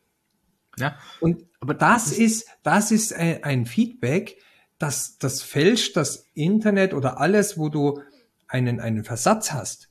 [0.78, 0.98] Ja.
[1.20, 4.38] Und aber das ist, das ist ein, ein Feedback,
[4.84, 8.02] das, das fälscht das Internet oder alles, wo du
[8.50, 9.88] einen, einen Versatz hast.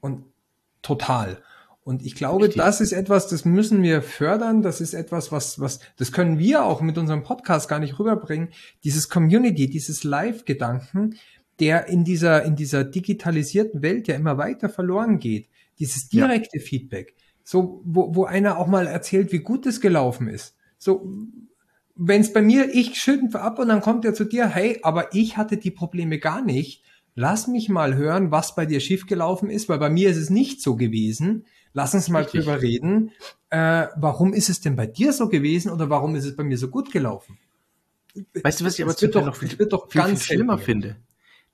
[0.00, 0.26] Und
[0.80, 1.42] total.
[1.82, 2.62] Und ich glaube, Richtig.
[2.62, 4.62] das ist etwas, das müssen wir fördern.
[4.62, 8.50] Das ist etwas, was, was, das können wir auch mit unserem Podcast gar nicht rüberbringen.
[8.84, 11.16] Dieses Community, dieses Live-Gedanken,
[11.58, 15.48] der in dieser, in dieser digitalisierten Welt ja immer weiter verloren geht.
[15.80, 16.64] Dieses direkte ja.
[16.64, 17.16] Feedback.
[17.42, 20.54] So, wo, wo einer auch mal erzählt, wie gut es gelaufen ist.
[20.78, 21.12] So,
[21.94, 25.14] wenn es bei mir, ich schütten ab und dann kommt er zu dir, hey, aber
[25.14, 26.82] ich hatte die Probleme gar nicht.
[27.14, 30.62] Lass mich mal hören, was bei dir schiefgelaufen ist, weil bei mir ist es nicht
[30.62, 31.44] so gewesen.
[31.74, 32.40] Lass uns mal Richtig.
[32.40, 33.12] drüber reden.
[33.50, 36.56] Äh, warum ist es denn bei dir so gewesen oder warum ist es bei mir
[36.56, 37.38] so gut gelaufen?
[38.42, 40.58] Weißt du, was ich aber zu doch, noch viel, wird doch viel, ganz viel schlimmer
[40.58, 40.96] finde?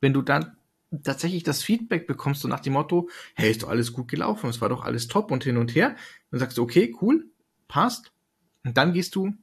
[0.00, 0.56] Wenn du dann
[1.02, 4.60] tatsächlich das Feedback bekommst, so nach dem Motto, hey, ist doch alles gut gelaufen, es
[4.60, 5.96] war doch alles top und hin und her.
[6.30, 7.26] Dann sagst du, okay, cool,
[7.68, 8.12] passt.
[8.64, 9.34] Und dann gehst du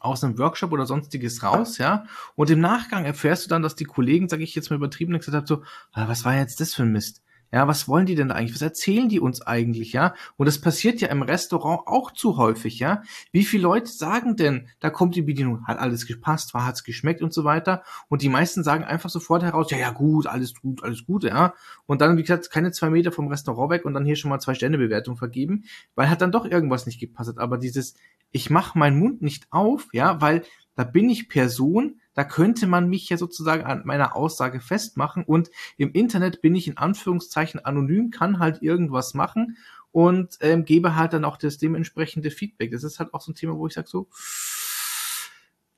[0.00, 2.04] aus einem Workshop oder sonstiges raus, ja.
[2.34, 5.34] Und im Nachgang erfährst du dann, dass die Kollegen, sage ich jetzt mal übertrieben, gesagt
[5.34, 7.23] haben, so, ah, was war jetzt das für ein Mist?
[7.54, 8.56] Ja, was wollen die denn eigentlich?
[8.56, 10.16] Was erzählen die uns eigentlich, ja?
[10.36, 13.02] Und das passiert ja im Restaurant auch zu häufig, ja?
[13.30, 17.22] Wie viele Leute sagen denn, da kommt die Bedienung, hat alles gepasst, war, hat's geschmeckt
[17.22, 17.84] und so weiter?
[18.08, 21.54] Und die meisten sagen einfach sofort heraus, ja, ja, gut, alles gut, alles gut, ja?
[21.86, 24.40] Und dann, wie gesagt, keine zwei Meter vom Restaurant weg und dann hier schon mal
[24.40, 25.62] zwei Sterne Bewertung vergeben,
[25.94, 27.38] weil hat dann doch irgendwas nicht gepasst.
[27.38, 27.94] Aber dieses,
[28.32, 30.42] ich mache meinen Mund nicht auf, ja, weil
[30.74, 35.50] da bin ich Person, da könnte man mich ja sozusagen an meiner Aussage festmachen und
[35.76, 39.56] im Internet bin ich in Anführungszeichen anonym, kann halt irgendwas machen
[39.92, 42.72] und ähm, gebe halt dann auch das dementsprechende Feedback.
[42.72, 44.08] Das ist halt auch so ein Thema, wo ich sage so,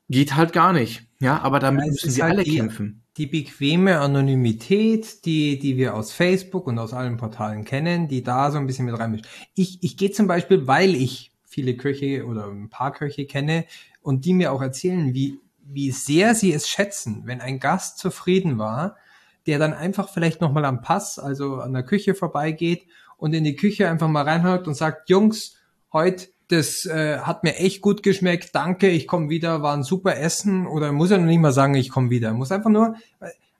[0.09, 1.05] geht halt gar nicht.
[1.19, 3.03] Ja, aber damit ja, müssen wir halt alle die, kämpfen.
[3.17, 8.51] Die bequeme Anonymität, die, die wir aus Facebook und aus allen Portalen kennen, die da
[8.51, 9.25] so ein bisschen mit reinmischt.
[9.55, 13.65] Ich, ich gehe zum Beispiel, weil ich viele Köche oder ein paar Köche kenne
[14.01, 18.57] und die mir auch erzählen, wie, wie sehr sie es schätzen, wenn ein Gast zufrieden
[18.57, 18.97] war,
[19.45, 22.85] der dann einfach vielleicht nochmal am Pass, also an der Küche vorbeigeht
[23.17, 25.55] und in die Küche einfach mal reinhört und sagt, Jungs,
[25.91, 30.17] heute das äh, hat mir echt gut geschmeckt, danke, ich komme wieder, war ein super
[30.17, 32.95] Essen oder muss ja noch nicht mal sagen, ich komme wieder, muss einfach nur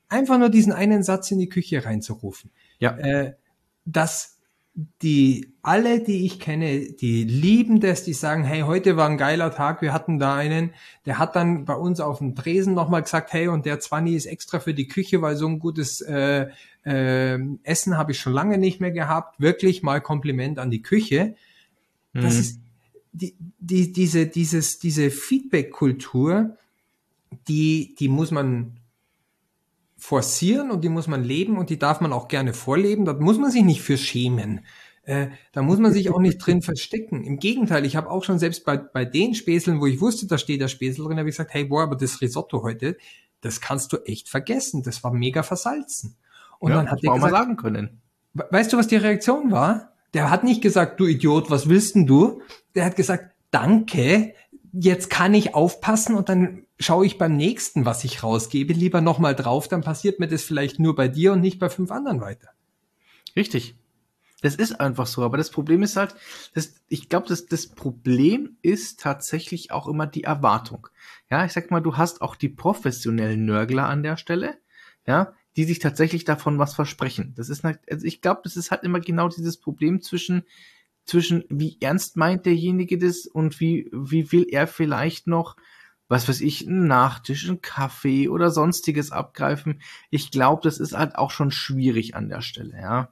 [0.09, 2.51] einfach nur diesen einen Satz in die Küche reinzurufen.
[2.79, 2.97] Ja.
[2.97, 3.35] Äh,
[3.85, 4.36] dass
[5.01, 9.51] die alle, die ich kenne, die lieben das, die sagen, hey, heute war ein geiler
[9.51, 10.71] Tag, wir hatten da einen,
[11.07, 14.27] der hat dann bei uns auf dem Tresen nochmal gesagt, hey, und der Zwanni ist
[14.27, 16.49] extra für die Küche, weil so ein gutes äh,
[16.85, 19.39] äh, Essen habe ich schon lange nicht mehr gehabt.
[19.39, 21.35] Wirklich mal Kompliment an die Küche.
[22.13, 22.39] Das mhm.
[22.39, 22.59] ist
[23.13, 26.55] die, die, diese, dieses, diese Feedback-Kultur,
[27.47, 28.77] die, die muss man
[29.97, 33.05] forcieren und die muss man leben und die darf man auch gerne vorleben.
[33.05, 34.61] Da muss man sich nicht für schämen.
[35.03, 37.23] Äh, da muss man sich auch nicht drin verstecken.
[37.23, 40.37] Im Gegenteil, ich habe auch schon selbst bei, bei den Späßeln, wo ich wusste, da
[40.37, 42.97] steht der Späßel drin, habe ich gesagt, hey, boah, aber das Risotto heute,
[43.41, 44.83] das kannst du echt vergessen.
[44.83, 46.15] Das war mega versalzen.
[46.59, 48.01] Und ja, dann hat er gesagt, mal sagen können.
[48.33, 49.93] Weißt du, was die Reaktion war?
[50.13, 52.41] Der hat nicht gesagt, du Idiot, was willst denn du?
[52.75, 54.33] Der hat gesagt, danke,
[54.79, 59.35] jetzt kann ich aufpassen und dann schaue ich beim nächsten, was ich rausgebe, lieber nochmal
[59.35, 62.49] drauf, dann passiert mir das vielleicht nur bei dir und nicht bei fünf anderen weiter.
[63.35, 63.75] Richtig.
[64.41, 65.23] Das ist einfach so.
[65.23, 66.15] Aber das Problem ist halt,
[66.53, 70.87] das, ich glaube, das, das Problem ist tatsächlich auch immer die Erwartung.
[71.31, 74.57] Ja, ich sag mal, du hast auch die professionellen Nörgler an der Stelle,
[75.07, 77.33] ja, die sich tatsächlich davon was versprechen.
[77.35, 80.43] Das ist, also ich glaube, das ist halt immer genau dieses Problem zwischen,
[81.07, 85.55] zwischen wie ernst meint derjenige das und wie, wie will er vielleicht noch,
[86.07, 89.81] was weiß ich, einen Nachtisch, einen Kaffee oder sonstiges abgreifen.
[90.09, 93.09] Ich glaube, das ist halt auch schon schwierig an der Stelle, ja.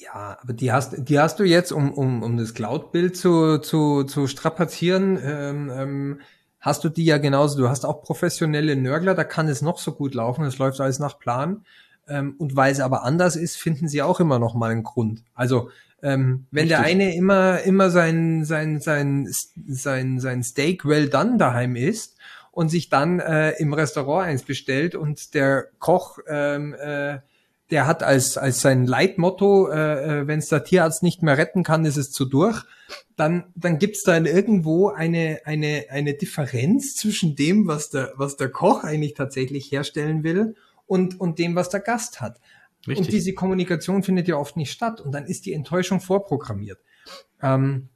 [0.00, 4.04] Ja, aber die hast, die hast du jetzt, um, um, um das Cloud-Bild zu, zu,
[4.04, 6.20] zu strapazieren, ähm, ähm,
[6.60, 7.58] hast du die ja genauso.
[7.58, 10.98] Du hast auch professionelle Nörgler, da kann es noch so gut laufen, es läuft alles
[10.98, 11.64] nach Plan.
[12.06, 15.24] Ähm, und weil es aber anders ist, finden sie auch immer noch mal einen Grund.
[15.34, 15.70] Also
[16.02, 16.78] ähm, wenn Richtig.
[16.78, 19.28] der eine immer, immer sein, sein, sein,
[19.66, 22.16] sein, sein Steak well done daheim isst
[22.52, 27.18] und sich dann äh, im Restaurant eins bestellt und der Koch, ähm, äh,
[27.70, 31.64] der hat als, als sein Leitmotto, äh, äh wenn es der Tierarzt nicht mehr retten
[31.64, 32.64] kann, ist es zu durch,
[33.16, 38.48] dann, dann gibt's da irgendwo eine, eine, eine Differenz zwischen dem, was der, was der
[38.48, 40.54] Koch eigentlich tatsächlich herstellen will
[40.86, 42.40] und, und dem, was der Gast hat.
[42.86, 43.06] Richtig.
[43.06, 46.78] Und diese Kommunikation findet ja oft nicht statt und dann ist die Enttäuschung vorprogrammiert.
[47.42, 47.88] Ähm,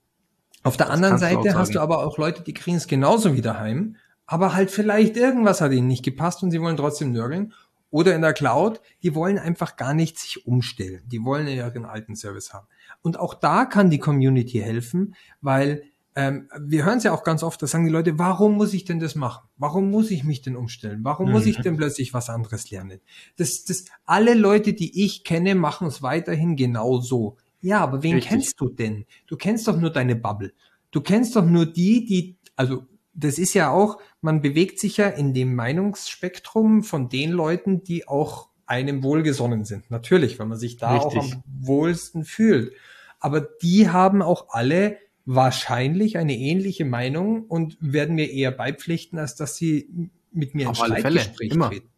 [0.63, 3.59] auf der das anderen Seite hast du aber auch Leute, die kriegen es genauso wieder
[3.59, 7.53] heim, aber halt vielleicht irgendwas hat ihnen nicht gepasst und sie wollen trotzdem nörgeln.
[7.91, 11.03] Oder in der Cloud, die wollen einfach gar nicht sich umstellen.
[11.09, 12.67] Die wollen ja ihren alten Service haben.
[13.03, 15.83] Und auch da kann die Community helfen, weil
[16.15, 18.85] ähm, wir hören es ja auch ganz oft, da sagen die Leute, warum muss ich
[18.85, 19.49] denn das machen?
[19.57, 21.01] Warum muss ich mich denn umstellen?
[21.03, 21.33] Warum mhm.
[21.33, 21.63] muss ich mhm.
[21.63, 23.01] denn plötzlich was anderes lernen?
[23.37, 27.37] Das, das, alle Leute, die ich kenne, machen es weiterhin genau so.
[27.61, 28.31] Ja, aber wen Richtig.
[28.31, 29.07] kennst du denn?
[29.27, 30.53] Du kennst doch nur deine Bubble.
[30.91, 35.09] Du kennst doch nur die, die, also das ist ja auch, man bewegt sich ja
[35.09, 39.91] in dem Meinungsspektrum von den Leuten, die auch einem wohlgesonnen sind.
[39.91, 41.19] Natürlich, wenn man sich da Richtig.
[41.19, 42.75] auch am wohlsten fühlt.
[43.21, 49.35] Aber die haben auch alle wahrscheinlich eine ähnliche Meinung und werden mir eher beipflichten, als
[49.35, 51.89] dass sie mit mir Auf in Streitgespräch treten.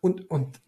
[0.00, 0.60] Und, und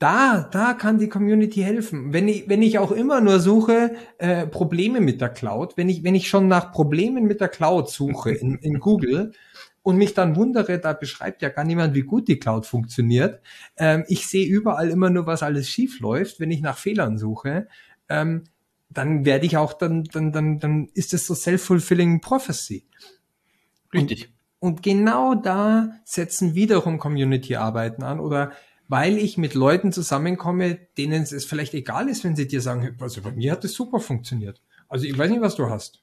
[0.00, 2.12] da, da kann die Community helfen.
[2.12, 6.02] Wenn ich, wenn ich auch immer nur suche, äh, Probleme mit der Cloud, wenn ich,
[6.04, 9.32] wenn ich schon nach Problemen mit der Cloud suche in, in Google
[9.82, 13.42] und mich dann wundere, da beschreibt ja gar niemand, wie gut die Cloud funktioniert.
[13.76, 17.68] Ähm, ich sehe überall immer nur, was alles schief läuft, wenn ich nach Fehlern suche.
[18.08, 18.44] Ähm,
[18.90, 22.86] dann werde ich auch, dann, dann, dann, dann ist es so self-fulfilling prophecy.
[23.94, 24.32] Richtig.
[24.58, 28.52] Und, und genau da setzen wiederum Community-Arbeiten an oder
[28.88, 33.22] weil ich mit Leuten zusammenkomme, denen es vielleicht egal ist, wenn sie dir sagen, also
[33.22, 34.60] bei mir hat es super funktioniert.
[34.88, 36.02] Also ich weiß nicht, was du hast.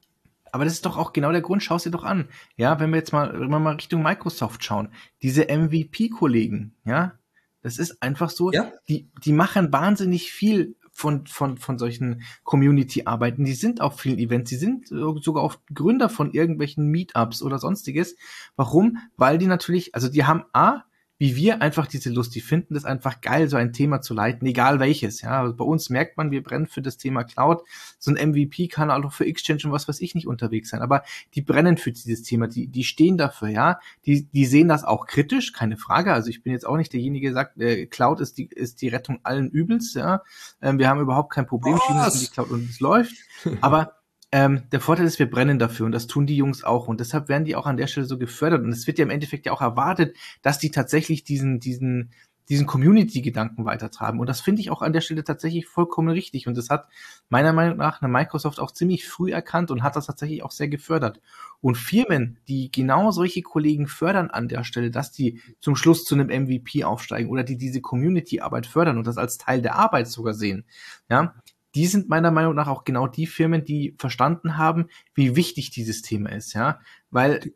[0.54, 2.30] Aber das ist doch auch genau der Grund, schau dir doch an.
[2.56, 4.90] Ja, wenn wir jetzt mal, wenn wir mal Richtung Microsoft schauen,
[5.22, 7.20] diese MVP-Kollegen, ja,
[7.62, 8.72] das ist einfach so, ja?
[8.88, 13.46] die, die machen wahnsinnig viel von, von, von solchen Community-Arbeiten.
[13.46, 18.16] Die sind auf vielen Events, die sind sogar auch Gründer von irgendwelchen Meetups oder sonstiges.
[18.56, 18.98] Warum?
[19.16, 20.86] Weil die natürlich, also die haben A,
[21.18, 24.46] wie wir einfach diese Lust, die finden das einfach geil, so ein Thema zu leiten,
[24.46, 25.22] egal welches.
[25.22, 27.64] Ja, also bei uns merkt man, wir brennen für das Thema Cloud.
[27.98, 30.82] So ein MVP kann auch für Exchange und was weiß ich nicht unterwegs sein.
[30.82, 31.04] Aber
[31.34, 33.80] die brennen für dieses Thema, die, die stehen dafür, ja.
[34.06, 36.14] Die, die sehen das auch kritisch, keine Frage.
[36.14, 38.90] Also ich bin jetzt auch nicht derjenige, der sagt, äh, Cloud ist die, ist die
[38.90, 40.22] Rettung allen Übels, ja.
[40.62, 43.16] Ähm, wir haben überhaupt kein Problem, schieben in die Cloud und es läuft.
[43.62, 43.97] Aber
[44.32, 47.30] ähm, der Vorteil ist, wir brennen dafür und das tun die Jungs auch und deshalb
[47.30, 49.54] werden die auch an der Stelle so gefördert und es wird ja im Endeffekt ja
[49.54, 52.12] auch erwartet, dass die tatsächlich diesen, diesen,
[52.50, 54.20] diesen Community-Gedanken weitertragen.
[54.20, 56.48] Und das finde ich auch an der Stelle tatsächlich vollkommen richtig.
[56.48, 56.88] Und das hat
[57.30, 60.70] meiner Meinung nach eine Microsoft auch ziemlich früh erkannt und hat das tatsächlich auch sehr
[60.70, 61.20] gefördert.
[61.60, 66.16] Und Firmen, die genau solche Kollegen fördern an der Stelle, dass die zum Schluss zu
[66.16, 70.34] einem MVP aufsteigen oder die diese Community-Arbeit fördern und das als Teil der Arbeit sogar
[70.34, 70.66] sehen,
[71.10, 71.36] ja,
[71.78, 76.02] die sind meiner Meinung nach auch genau die Firmen, die verstanden haben, wie wichtig dieses
[76.02, 76.80] Thema ist, ja,
[77.12, 77.54] weil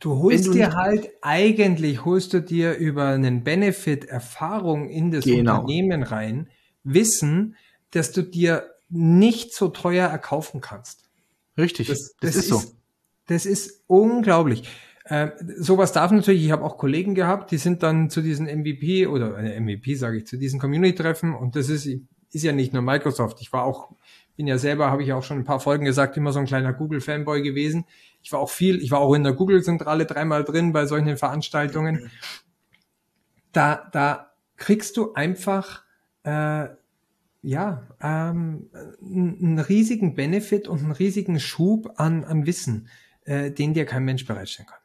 [0.00, 5.26] Du holst du dir halt, eigentlich holst du dir über einen Benefit Erfahrung in das
[5.26, 5.60] genau.
[5.60, 6.48] Unternehmen rein,
[6.84, 7.54] Wissen,
[7.90, 11.10] dass du dir nicht so teuer erkaufen kannst.
[11.58, 12.62] Richtig, das, das, das ist, so.
[13.26, 14.66] Das ist unglaublich.
[15.04, 19.06] Äh, sowas darf natürlich, ich habe auch Kollegen gehabt, die sind dann zu diesen MVP
[19.06, 21.86] oder äh, MVP sage ich, zu diesen Community-Treffen und das ist,
[22.32, 23.40] ist ja nicht nur Microsoft.
[23.40, 23.90] Ich war auch,
[24.36, 26.72] bin ja selber, habe ich auch schon ein paar Folgen gesagt, immer so ein kleiner
[26.72, 27.84] Google-Fanboy gewesen.
[28.22, 32.10] Ich war auch viel, ich war auch in der Google-Zentrale dreimal drin bei solchen Veranstaltungen.
[33.52, 35.84] Da, da kriegst du einfach
[36.22, 36.68] äh,
[37.42, 38.70] ja ähm,
[39.00, 42.88] einen riesigen Benefit und einen riesigen Schub an, an Wissen,
[43.24, 44.78] äh, den dir kein Mensch bereitstellen kann.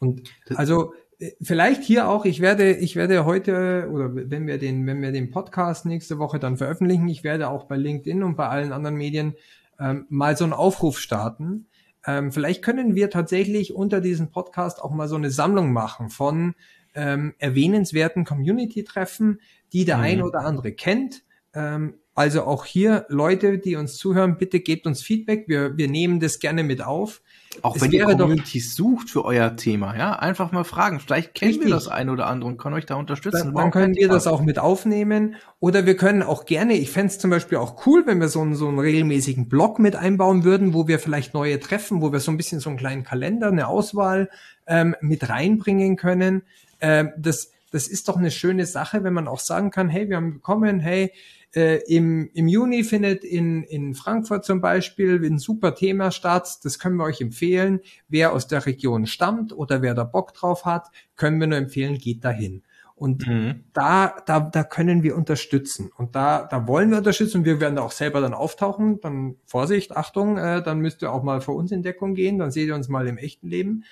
[0.00, 0.94] Und also
[1.40, 5.30] vielleicht hier auch, ich werde, ich werde heute oder wenn wir den, wenn wir den
[5.30, 9.34] Podcast nächste Woche dann veröffentlichen, ich werde auch bei LinkedIn und bei allen anderen Medien
[9.78, 11.66] ähm, mal so einen Aufruf starten.
[12.06, 16.54] Ähm, vielleicht können wir tatsächlich unter diesem Podcast auch mal so eine Sammlung machen von
[16.94, 19.40] ähm, erwähnenswerten Community-Treffen,
[19.72, 20.02] die der mhm.
[20.02, 21.22] ein oder andere kennt.
[21.54, 25.48] Ähm, also auch hier Leute, die uns zuhören, bitte gebt uns Feedback.
[25.48, 27.22] Wir, wir nehmen das gerne mit auf.
[27.60, 31.00] Auch es wenn ihr Communities sucht für euer Thema, ja, einfach mal fragen.
[31.00, 31.68] Vielleicht kennen richtig.
[31.68, 33.48] wir das ein oder andere und können euch da unterstützen.
[33.48, 35.36] Dann, dann können wir das auch mit aufnehmen.
[35.60, 38.40] Oder wir können auch gerne, ich fände es zum Beispiel auch cool, wenn wir so
[38.40, 42.20] einen, so einen regelmäßigen Blog mit einbauen würden, wo wir vielleicht neue Treffen, wo wir
[42.20, 44.30] so ein bisschen so einen kleinen Kalender, eine Auswahl
[44.66, 46.42] ähm, mit reinbringen können.
[46.80, 50.16] Ähm, das, das ist doch eine schöne Sache, wenn man auch sagen kann, hey, wir
[50.16, 51.12] haben bekommen, hey,
[51.54, 56.58] äh, im, Im Juni findet in, in Frankfurt zum Beispiel ein super Thema statt.
[56.62, 57.80] Das können wir euch empfehlen.
[58.08, 61.98] Wer aus der Region stammt oder wer da Bock drauf hat, können wir nur empfehlen,
[61.98, 62.62] geht dahin.
[62.94, 63.64] Und mhm.
[63.72, 65.90] da, da, da können wir unterstützen.
[65.96, 67.38] Und da, da wollen wir unterstützen.
[67.38, 69.00] Und wir werden da auch selber dann auftauchen.
[69.00, 72.38] Dann Vorsicht, Achtung, äh, dann müsst ihr auch mal vor uns in Deckung gehen.
[72.38, 73.84] Dann seht ihr uns mal im echten Leben.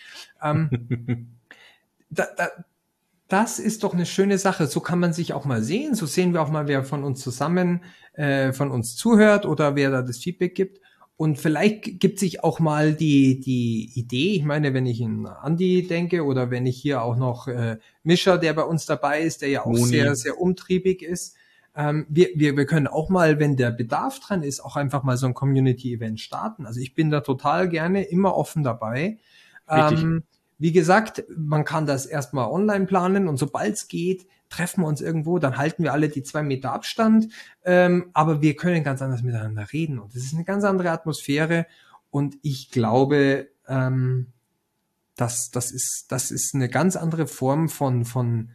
[0.42, 0.70] Ähm,
[2.10, 2.50] da, da,
[3.30, 4.66] das ist doch eine schöne Sache.
[4.66, 5.94] So kann man sich auch mal sehen.
[5.94, 7.80] So sehen wir auch mal, wer von uns zusammen
[8.12, 10.80] äh, von uns zuhört oder wer da das Feedback gibt.
[11.16, 15.86] Und vielleicht gibt sich auch mal die, die Idee, ich meine, wenn ich in Andi
[15.86, 19.50] denke oder wenn ich hier auch noch äh, Mischer, der bei uns dabei ist, der
[19.50, 19.84] ja auch Moni.
[19.84, 21.36] sehr, sehr umtriebig ist,
[21.76, 25.18] ähm, wir, wir, wir können auch mal, wenn der Bedarf dran ist, auch einfach mal
[25.18, 26.64] so ein Community-Event starten.
[26.64, 29.18] Also ich bin da total gerne immer offen dabei.
[29.70, 30.02] Richtig.
[30.02, 30.22] Ähm,
[30.60, 35.00] wie gesagt, man kann das erstmal online planen und sobald es geht, treffen wir uns
[35.00, 37.28] irgendwo, dann halten wir alle die zwei Meter Abstand,
[37.64, 41.66] ähm, aber wir können ganz anders miteinander reden und das ist eine ganz andere Atmosphäre
[42.10, 44.26] und ich glaube, ähm,
[45.16, 48.50] das, das, ist, das ist eine ganz andere Form von, von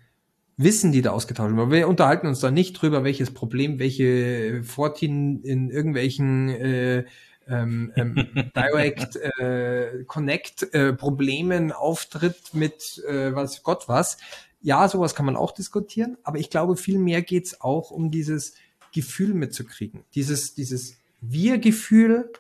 [0.57, 1.71] Wissen, die da ausgetauscht wird.
[1.71, 7.05] Wir unterhalten uns da nicht drüber, welches Problem, welche Fortin in irgendwelchen äh,
[7.47, 8.15] ähm, ähm,
[8.55, 14.17] Direct äh, Connect äh, Problemen auftritt mit äh, was Gott was.
[14.61, 18.55] Ja, sowas kann man auch diskutieren, aber ich glaube, viel mehr geht's auch um dieses
[18.93, 20.03] Gefühl mitzukriegen.
[20.15, 22.31] Dieses, dieses Wir-Gefühl,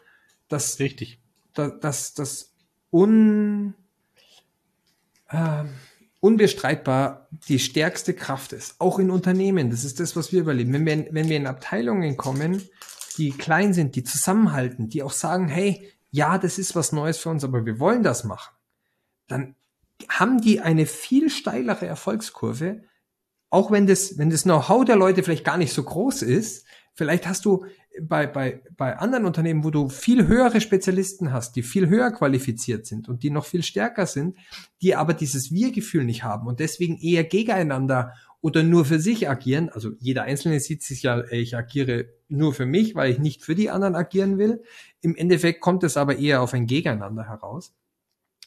[0.47, 1.19] das, Richtig.
[1.53, 2.53] das, das, das
[2.91, 3.75] un,
[5.29, 5.65] äh,
[6.19, 9.69] unbestreitbar die stärkste Kraft ist, auch in Unternehmen.
[9.69, 10.73] Das ist das, was wir überleben.
[10.73, 12.63] Wenn wir, wenn wir in Abteilungen kommen,
[13.17, 17.29] die klein sind, die zusammenhalten, die auch sagen, hey, ja, das ist was Neues für
[17.29, 18.55] uns, aber wir wollen das machen,
[19.27, 19.55] dann
[20.09, 22.83] haben die eine viel steilere Erfolgskurve,
[23.49, 26.65] auch wenn das, wenn das Know-how der Leute vielleicht gar nicht so groß ist.
[26.93, 27.65] Vielleicht hast du
[28.01, 32.85] bei, bei, bei anderen Unternehmen, wo du viel höhere Spezialisten hast, die viel höher qualifiziert
[32.85, 34.37] sind und die noch viel stärker sind,
[34.81, 39.69] die aber dieses Wir-Gefühl nicht haben und deswegen eher gegeneinander oder nur für sich agieren.
[39.69, 43.55] Also jeder Einzelne sieht sich ja, ich agiere nur für mich, weil ich nicht für
[43.55, 44.61] die anderen agieren will.
[45.01, 47.73] Im Endeffekt kommt es aber eher auf ein Gegeneinander heraus.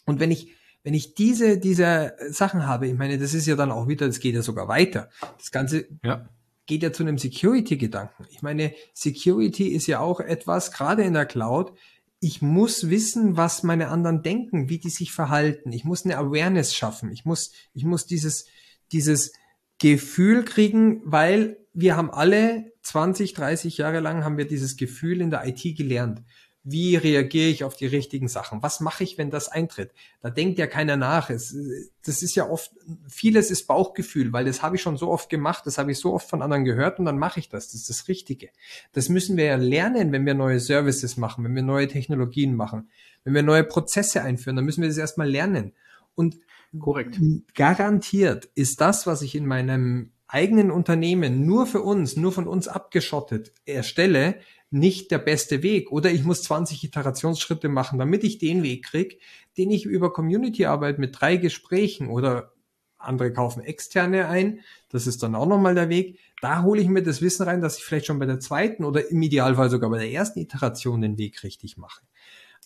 [0.06, 3.72] Und wenn ich wenn ich diese, diese Sachen habe, ich meine, das ist ja dann
[3.72, 5.10] auch wieder, das geht ja sogar weiter.
[5.36, 6.28] Das Ganze ja.
[6.68, 8.26] Geht ja zu einem Security-Gedanken.
[8.30, 11.72] Ich meine, Security ist ja auch etwas, gerade in der Cloud,
[12.20, 15.72] ich muss wissen, was meine anderen denken, wie die sich verhalten.
[15.72, 17.10] Ich muss eine Awareness schaffen.
[17.10, 18.46] Ich muss, ich muss dieses,
[18.92, 19.32] dieses,
[19.78, 25.30] Gefühl kriegen, weil wir haben alle 20, 30 Jahre lang haben wir dieses Gefühl in
[25.30, 26.22] der IT gelernt.
[26.64, 28.62] Wie reagiere ich auf die richtigen Sachen?
[28.62, 29.92] Was mache ich, wenn das eintritt?
[30.20, 31.30] Da denkt ja keiner nach.
[31.30, 31.56] Es,
[32.04, 32.72] das ist ja oft,
[33.08, 36.12] vieles ist Bauchgefühl, weil das habe ich schon so oft gemacht, das habe ich so
[36.12, 37.68] oft von anderen gehört und dann mache ich das.
[37.68, 38.50] Das ist das Richtige.
[38.92, 42.90] Das müssen wir ja lernen, wenn wir neue Services machen, wenn wir neue Technologien machen,
[43.24, 45.72] wenn wir neue Prozesse einführen, dann müssen wir das erstmal lernen.
[46.14, 46.38] Und
[46.78, 47.18] Korrekt.
[47.54, 52.68] Garantiert ist das, was ich in meinem eigenen Unternehmen nur für uns, nur von uns
[52.68, 54.36] abgeschottet erstelle,
[54.70, 55.90] nicht der beste Weg.
[55.90, 59.16] Oder ich muss 20 Iterationsschritte machen, damit ich den Weg kriege,
[59.56, 62.52] den ich über Community-Arbeit mit drei Gesprächen oder
[62.98, 64.60] andere kaufen externe ein.
[64.88, 66.18] Das ist dann auch nochmal der Weg.
[66.40, 69.10] Da hole ich mir das Wissen rein, dass ich vielleicht schon bei der zweiten oder
[69.10, 72.02] im Idealfall sogar bei der ersten Iteration den Weg richtig mache.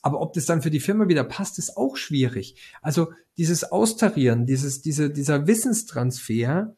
[0.00, 2.60] Aber ob das dann für die Firma wieder passt, ist auch schwierig.
[2.80, 6.74] Also dieses Austarieren, dieses, diese, dieser Wissenstransfer,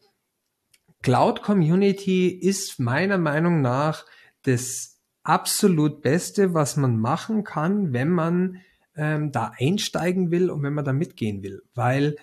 [1.03, 4.05] Cloud Community ist meiner Meinung nach
[4.43, 4.94] das
[5.25, 8.61] absolut Beste, was man machen kann, wenn man
[8.97, 11.63] ähm, da einsteigen will und wenn man da mitgehen will.
[11.75, 12.17] Weil,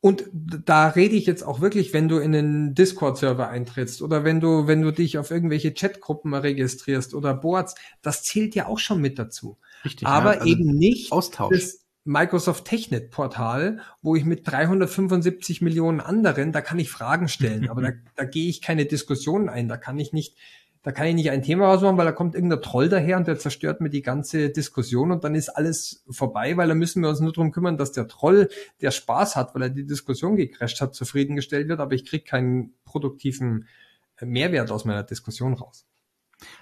[0.00, 4.40] und da rede ich jetzt auch wirklich, wenn du in einen Discord-Server eintrittst oder wenn
[4.40, 9.00] du, wenn du dich auf irgendwelche Chatgruppen registrierst oder Boards, das zählt ja auch schon
[9.00, 9.58] mit dazu.
[9.84, 11.54] Richtig, Aber ja, also eben nicht Austausch.
[11.54, 17.68] Das, Microsoft TechNet Portal, wo ich mit 375 Millionen anderen, da kann ich Fragen stellen,
[17.70, 20.34] aber da, da gehe ich keine Diskussionen ein, da kann ich nicht,
[20.82, 23.38] da kann ich nicht ein Thema rausmachen, weil da kommt irgendein Troll daher und der
[23.38, 27.20] zerstört mir die ganze Diskussion und dann ist alles vorbei, weil da müssen wir uns
[27.20, 28.48] nur darum kümmern, dass der Troll,
[28.80, 32.74] der Spaß hat, weil er die Diskussion gecrasht hat, zufriedengestellt wird, aber ich kriege keinen
[32.84, 33.66] produktiven
[34.20, 35.87] Mehrwert aus meiner Diskussion raus.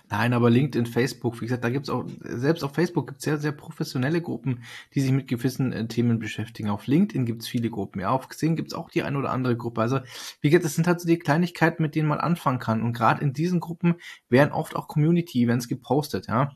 [0.08, 3.52] Nein, aber LinkedIn, Facebook, wie gesagt, da gibt's auch, selbst auf Facebook gibt's sehr, sehr
[3.52, 4.62] professionelle Gruppen,
[4.94, 6.70] die sich mit gewissen äh, Themen beschäftigen.
[6.70, 9.80] Auf LinkedIn gibt's viele Gruppen, ja, auf Xing gibt's auch die ein oder andere Gruppe.
[9.80, 10.00] Also,
[10.40, 12.82] wie gesagt, das sind halt so die Kleinigkeiten, mit denen man anfangen kann.
[12.82, 13.96] Und gerade in diesen Gruppen
[14.28, 16.52] werden oft auch Community-Events gepostet, ja.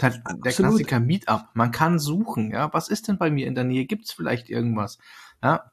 [0.00, 0.42] Der Absolut.
[0.42, 1.50] Klassiker Meetup.
[1.54, 2.72] Man kann suchen, ja.
[2.72, 3.84] Was ist denn bei mir in der Nähe?
[3.84, 4.98] Gibt's vielleicht irgendwas?
[5.42, 5.70] Ja,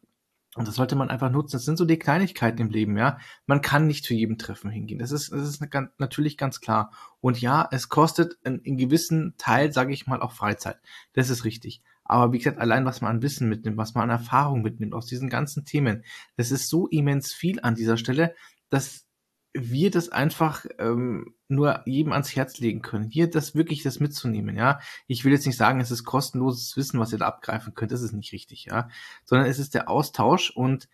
[0.56, 1.54] und das sollte man einfach nutzen.
[1.54, 3.20] Das sind so die Kleinigkeiten im Leben, ja.
[3.46, 5.00] Man kann nicht zu jedem Treffen hingehen.
[5.00, 6.92] Das ist, das ist eine, natürlich ganz klar.
[7.22, 10.82] Und ja, es kostet in, in gewissen Teil, sage ich mal, auch Freizeit.
[11.14, 11.82] Das ist richtig.
[12.04, 15.06] Aber wie gesagt, allein was man an Wissen mitnimmt, was man an Erfahrung mitnimmt aus
[15.06, 16.04] diesen ganzen Themen,
[16.36, 18.36] das ist so immens viel an dieser Stelle,
[18.70, 19.06] dass
[19.54, 24.56] wir das einfach ähm, nur jedem ans Herz legen können, hier das wirklich das mitzunehmen,
[24.56, 24.80] ja.
[25.08, 28.02] Ich will jetzt nicht sagen, es ist kostenloses Wissen, was ihr da abgreifen könnt, das
[28.02, 28.90] ist nicht richtig, ja,
[29.26, 30.88] sondern es ist der Austausch und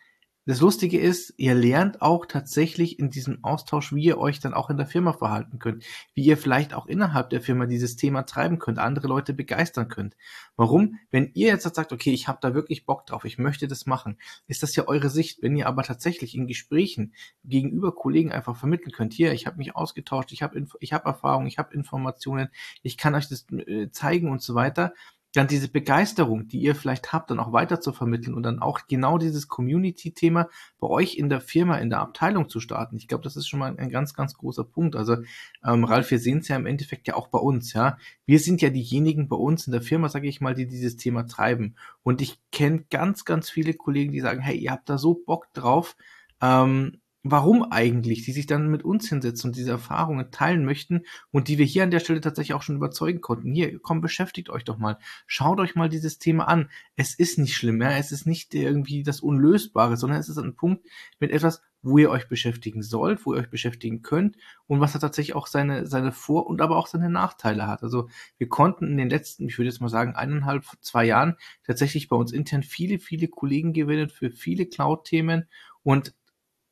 [0.48, 4.70] das Lustige ist, ihr lernt auch tatsächlich in diesem Austausch, wie ihr euch dann auch
[4.70, 5.84] in der Firma verhalten könnt,
[6.14, 10.16] wie ihr vielleicht auch innerhalb der Firma dieses Thema treiben könnt, andere Leute begeistern könnt.
[10.56, 11.00] Warum?
[11.12, 14.18] Wenn ihr jetzt sagt, okay, ich habe da wirklich Bock drauf, ich möchte das machen,
[14.48, 15.42] ist das ja eure Sicht.
[15.42, 19.76] Wenn ihr aber tatsächlich in Gesprächen gegenüber Kollegen einfach vermitteln könnt, hier, ich habe mich
[19.76, 22.48] ausgetauscht, ich habe ich hab Erfahrung, ich habe Informationen,
[22.84, 24.94] ich kann euch das äh, zeigen und so weiter,
[25.38, 28.82] dann diese Begeisterung, die ihr vielleicht habt, dann auch weiter zu vermitteln und dann auch
[28.88, 32.98] genau dieses Community-Thema bei euch in der Firma, in der Abteilung zu starten.
[32.98, 34.96] Ich glaube, das ist schon mal ein ganz, ganz großer Punkt.
[34.96, 35.18] Also,
[35.64, 37.98] ähm, Ralf, wir sehen es ja im Endeffekt ja auch bei uns, ja.
[38.26, 41.28] Wir sind ja diejenigen bei uns in der Firma, sage ich mal, die dieses Thema
[41.28, 41.76] treiben.
[42.04, 45.54] Und ich kenne ganz, ganz viele Kollegen, die sagen, hey, ihr habt da so Bock
[45.54, 45.96] drauf,
[46.42, 47.00] ähm,
[47.32, 51.02] warum eigentlich, die sich dann mit uns hinsetzen und diese Erfahrungen teilen möchten
[51.32, 53.52] und die wir hier an der Stelle tatsächlich auch schon überzeugen konnten.
[53.54, 54.98] Hier, komm, beschäftigt euch doch mal.
[55.26, 56.70] Schaut euch mal dieses Thema an.
[56.96, 57.92] Es ist nicht schlimm, ja?
[57.92, 60.86] es ist nicht irgendwie das Unlösbare, sondern es ist ein Punkt
[61.20, 65.00] mit etwas, wo ihr euch beschäftigen sollt, wo ihr euch beschäftigen könnt und was da
[65.00, 67.84] tatsächlich auch seine, seine Vor- und aber auch seine Nachteile hat.
[67.84, 72.10] Also wir konnten in den letzten, ich würde jetzt mal sagen, eineinhalb, zwei Jahren tatsächlich
[72.10, 75.48] bei uns intern viele, viele Kollegen gewinnen für viele Cloud-Themen
[75.84, 76.14] und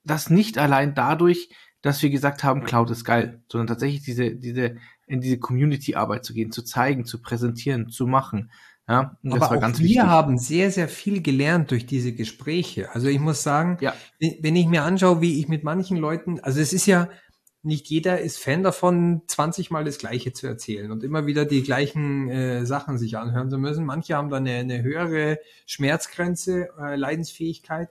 [0.05, 1.49] das nicht allein dadurch,
[1.81, 6.33] dass wir gesagt haben, Cloud ist geil, sondern tatsächlich diese, diese, in diese Community-Arbeit zu
[6.33, 8.49] gehen, zu zeigen, zu präsentieren, zu machen.
[8.87, 9.99] Ja, und Aber auch wir wichtig.
[9.99, 12.93] haben sehr, sehr viel gelernt durch diese Gespräche.
[12.93, 13.95] Also ich muss sagen, ja.
[14.19, 17.09] wenn ich mir anschaue, wie ich mit manchen Leuten, also es ist ja,
[17.63, 21.63] nicht jeder ist Fan davon, 20 Mal das Gleiche zu erzählen und immer wieder die
[21.63, 23.85] gleichen äh, Sachen sich anhören zu müssen.
[23.85, 27.89] Manche haben da eine, eine höhere Schmerzgrenze, äh, Leidensfähigkeit.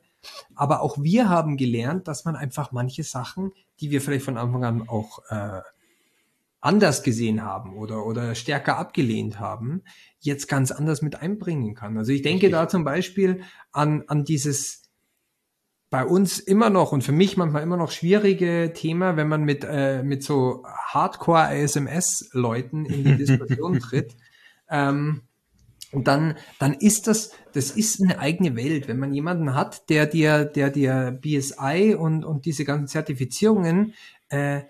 [0.55, 4.65] Aber auch wir haben gelernt, dass man einfach manche Sachen, die wir vielleicht von Anfang
[4.65, 5.61] an auch äh,
[6.61, 9.83] anders gesehen haben oder, oder stärker abgelehnt haben,
[10.21, 11.99] jetzt ganz anders mit einbringen kann.
[11.99, 14.81] Also ich denke da zum Beispiel an, an dieses
[15.91, 19.65] bei uns immer noch und für mich manchmal immer noch schwierige Thema, wenn man mit,
[19.69, 24.17] äh, mit so Hardcore-ASMS-Leuten in die Diskussion tritt.
[24.69, 25.23] Ähm,
[25.95, 28.89] und dann, dann ist das, das ist eine eigene Welt.
[28.89, 33.95] Wenn man jemanden hat, der dir, der dir BSI und, und diese ganzen Zertifizierungen
[34.29, 34.63] äh,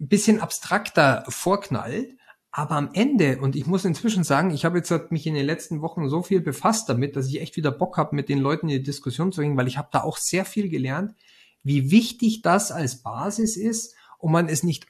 [0.00, 2.16] ein bisschen abstrakter vorknallt,
[2.52, 5.82] aber am Ende, und ich muss inzwischen sagen, ich habe jetzt mich in den letzten
[5.82, 8.78] Wochen so viel befasst damit, dass ich echt wieder Bock habe, mit den Leuten in
[8.78, 11.14] die Diskussion zu gehen, weil ich habe da auch sehr viel gelernt,
[11.62, 14.86] wie wichtig das als Basis ist und man es nicht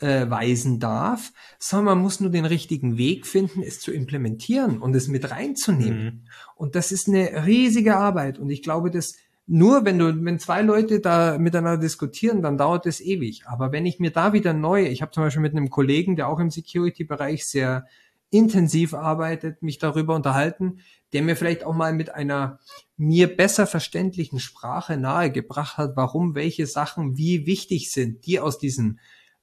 [0.00, 5.08] abweisen darf, sondern man muss nur den richtigen Weg finden, es zu implementieren und es
[5.08, 6.04] mit reinzunehmen.
[6.04, 6.20] Mhm.
[6.54, 8.38] Und das ist eine riesige Arbeit.
[8.38, 9.16] Und ich glaube, dass
[9.46, 13.44] nur wenn du, wenn zwei Leute da miteinander diskutieren, dann dauert es ewig.
[13.46, 16.28] Aber wenn ich mir da wieder neu, ich habe zum Beispiel mit einem Kollegen, der
[16.28, 17.86] auch im Security-Bereich sehr
[18.30, 20.80] intensiv arbeitet, mich darüber unterhalten,
[21.12, 22.58] der mir vielleicht auch mal mit einer
[22.96, 28.98] mir besser verständlichen Sprache nahegebracht hat, warum welche Sachen wie wichtig sind, die aus diesen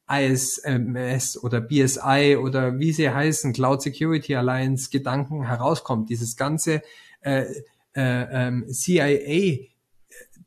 [0.10, 6.10] ISMS oder BSI oder wie sie heißen, Cloud Security Alliance Gedanken herauskommt.
[6.10, 6.82] Dieses ganze
[7.22, 7.46] äh,
[7.96, 9.70] äh, ähm, CIA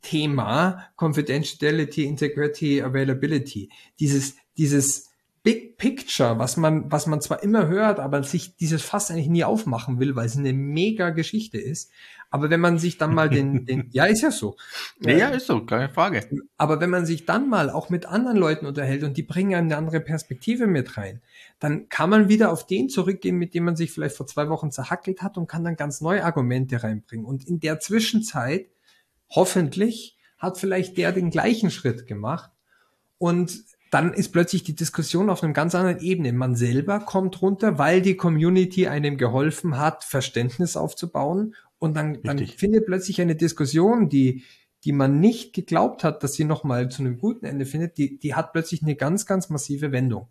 [0.03, 3.71] Thema Confidentiality, Integrity, Availability.
[3.99, 5.11] Dieses, dieses
[5.47, 9.45] Big Picture, was man, was man zwar immer hört, aber sich dieses Fass eigentlich nie
[9.45, 11.93] aufmachen will, weil es eine mega Geschichte ist.
[12.31, 14.57] Aber wenn man sich dann mal den, den ja, ist ja so.
[14.99, 16.29] Ja, ja, ist so, keine Frage.
[16.57, 19.77] Aber wenn man sich dann mal auch mit anderen Leuten unterhält und die bringen eine
[19.77, 21.23] andere Perspektive mit rein,
[21.61, 24.73] dann kann man wieder auf den zurückgehen, mit dem man sich vielleicht vor zwei Wochen
[24.73, 27.25] zerhackelt hat und kann dann ganz neue Argumente reinbringen.
[27.25, 28.67] Und in der Zwischenzeit,
[29.31, 32.51] hoffentlich, hat vielleicht der den gleichen Schritt gemacht
[33.19, 36.33] und dann ist plötzlich die Diskussion auf einem ganz anderen Ebene.
[36.33, 41.55] Man selber kommt runter, weil die Community einem geholfen hat, Verständnis aufzubauen.
[41.79, 44.45] Und dann, dann findet plötzlich eine Diskussion, die,
[44.85, 48.35] die man nicht geglaubt hat, dass sie nochmal zu einem guten Ende findet, die, die
[48.35, 50.29] hat plötzlich eine ganz, ganz massive Wendung.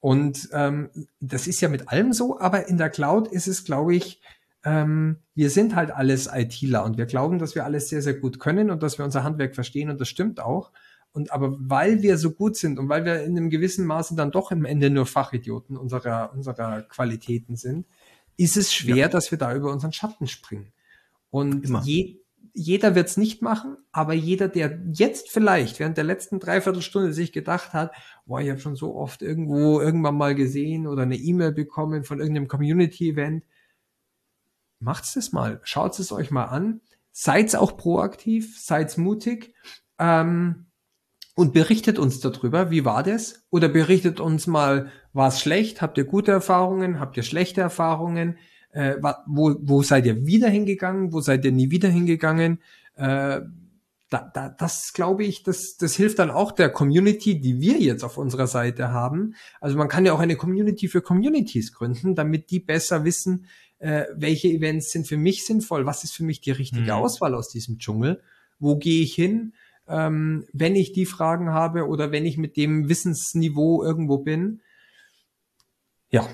[0.00, 0.90] Und ähm,
[1.20, 4.20] das ist ja mit allem so, aber in der Cloud ist es, glaube ich,
[4.64, 8.38] ähm, wir sind halt alles ITler und wir glauben, dass wir alles sehr, sehr gut
[8.38, 10.72] können und dass wir unser Handwerk verstehen und das stimmt auch.
[11.12, 14.30] Und aber weil wir so gut sind und weil wir in einem gewissen Maße dann
[14.30, 17.86] doch im Ende nur Fachidioten unserer, unserer Qualitäten sind,
[18.36, 19.08] ist es schwer, ja.
[19.08, 20.72] dass wir da über unseren Schatten springen.
[21.30, 22.20] Und je,
[22.54, 27.32] jeder wird es nicht machen, aber jeder, der jetzt vielleicht während der letzten Dreiviertelstunde sich
[27.32, 27.92] gedacht hat,
[28.26, 32.20] boah, ich habe schon so oft irgendwo irgendwann mal gesehen oder eine E-Mail bekommen von
[32.20, 33.44] irgendeinem Community-Event,
[34.80, 36.80] macht's das mal, schaut es euch mal an,
[37.12, 39.54] seid auch proaktiv, seid mutig.
[39.98, 40.67] Ähm,
[41.38, 43.46] und berichtet uns darüber, wie war das?
[43.50, 45.80] Oder berichtet uns mal, war es schlecht?
[45.80, 46.98] Habt ihr gute Erfahrungen?
[46.98, 48.38] Habt ihr schlechte Erfahrungen?
[48.72, 51.12] Äh, wo, wo seid ihr wieder hingegangen?
[51.12, 52.58] Wo seid ihr nie wieder hingegangen?
[52.96, 53.42] Äh,
[54.10, 58.02] da, da, das glaube ich, das, das hilft dann auch der Community, die wir jetzt
[58.02, 59.36] auf unserer Seite haben.
[59.60, 63.46] Also man kann ja auch eine Community für Communities gründen, damit die besser wissen,
[63.78, 66.90] äh, welche Events sind für mich sinnvoll, was ist für mich die richtige mhm.
[66.90, 68.22] Auswahl aus diesem Dschungel,
[68.58, 69.52] wo gehe ich hin,
[69.88, 74.60] ähm, wenn ich die Fragen habe oder wenn ich mit dem Wissensniveau irgendwo bin.
[76.10, 76.26] Ja.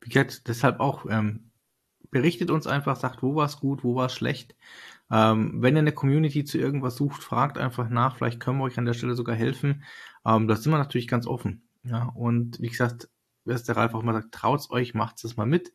[0.00, 1.50] Wie gesagt, deshalb auch, ähm,
[2.10, 4.54] berichtet uns einfach, sagt, wo war es gut, wo war es schlecht.
[5.10, 8.78] Ähm, wenn ihr eine Community zu irgendwas sucht, fragt einfach nach, vielleicht können wir euch
[8.78, 9.82] an der Stelle sogar helfen.
[10.24, 11.62] Ähm, da sind wir natürlich ganz offen.
[11.82, 13.08] Ja, und wie gesagt,
[13.44, 15.72] was der Ralf auch mal sagt, traut's euch, macht's es mal mit.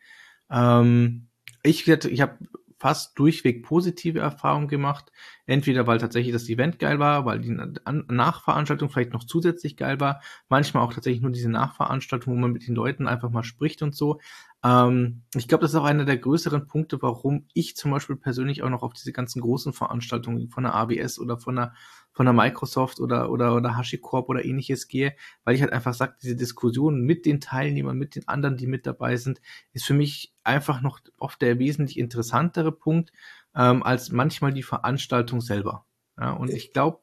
[0.50, 1.28] Ähm,
[1.62, 2.38] ich, ich habe
[2.80, 5.12] fast durchweg positive Erfahrungen gemacht.
[5.46, 10.22] Entweder weil tatsächlich das Event geil war, weil die Nachveranstaltung vielleicht noch zusätzlich geil war.
[10.48, 13.96] Manchmal auch tatsächlich nur diese Nachveranstaltung, wo man mit den Leuten einfach mal spricht und
[13.96, 14.20] so.
[14.64, 18.64] Ähm, ich glaube, das ist auch einer der größeren Punkte, warum ich zum Beispiel persönlich
[18.64, 21.74] auch noch auf diese ganzen großen Veranstaltungen von der ABS oder von der
[22.20, 25.16] von der Microsoft oder, oder, oder HashiCorp oder ähnliches gehe,
[25.46, 28.86] weil ich halt einfach sage, diese Diskussion mit den Teilnehmern, mit den anderen, die mit
[28.86, 29.40] dabei sind,
[29.72, 33.14] ist für mich einfach noch oft der wesentlich interessantere Punkt
[33.56, 35.86] ähm, als manchmal die Veranstaltung selber.
[36.20, 37.00] Ja, und ich glaube,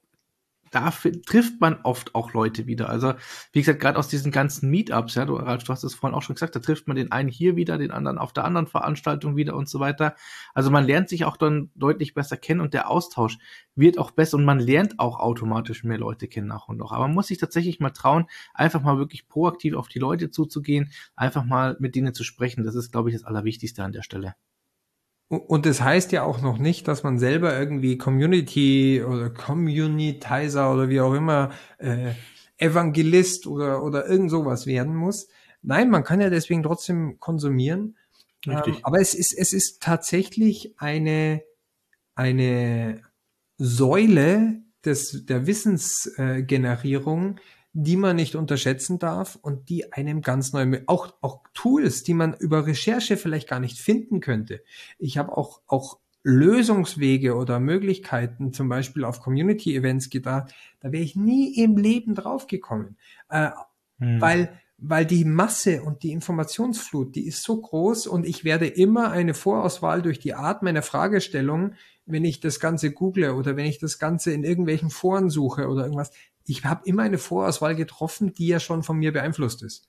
[0.71, 2.89] da trifft man oft auch Leute wieder.
[2.89, 3.15] Also,
[3.53, 6.23] wie gesagt, gerade aus diesen ganzen Meetups, ja, du, Ralf, du hast es vorhin auch
[6.23, 9.37] schon gesagt, da trifft man den einen hier wieder, den anderen auf der anderen Veranstaltung
[9.37, 10.15] wieder und so weiter.
[10.55, 13.39] Also man lernt sich auch dann deutlich besser kennen und der Austausch
[13.75, 16.93] wird auch besser und man lernt auch automatisch mehr Leute kennen nach und nach.
[16.93, 20.91] Aber man muss sich tatsächlich mal trauen, einfach mal wirklich proaktiv auf die Leute zuzugehen,
[21.15, 22.65] einfach mal mit denen zu sprechen.
[22.65, 24.35] Das ist, glaube ich, das Allerwichtigste an der Stelle.
[25.29, 30.89] Und das heißt ja auch noch nicht, dass man selber irgendwie Community oder Communitizer oder
[30.89, 32.13] wie auch immer äh,
[32.59, 35.29] Evangelist oder oder irgend sowas werden muss.
[35.63, 37.97] Nein, man kann ja deswegen trotzdem konsumieren.
[38.47, 38.77] Richtig.
[38.77, 41.43] Ähm, aber es ist es ist tatsächlich eine
[42.15, 43.03] eine
[43.59, 47.41] Säule des der Wissensgenerierung,
[47.79, 52.33] die man nicht unterschätzen darf und die einem ganz neu, auch, auch Tools, die man
[52.33, 54.63] über Recherche vielleicht gar nicht finden könnte.
[54.99, 61.17] Ich habe auch, auch Lösungswege oder Möglichkeiten, zum Beispiel auf Community-Events gedacht, da wäre ich
[61.17, 62.97] nie im Leben draufgekommen.
[63.29, 63.51] Äh,
[63.99, 64.23] hm.
[64.23, 69.11] Weil weil die Masse und die Informationsflut, die ist so groß und ich werde immer
[69.11, 71.73] eine Vorauswahl durch die Art meiner Fragestellung,
[72.05, 75.85] wenn ich das Ganze google oder wenn ich das Ganze in irgendwelchen Foren suche oder
[75.85, 76.11] irgendwas.
[76.47, 79.89] Ich habe immer eine Vorauswahl getroffen, die ja schon von mir beeinflusst ist.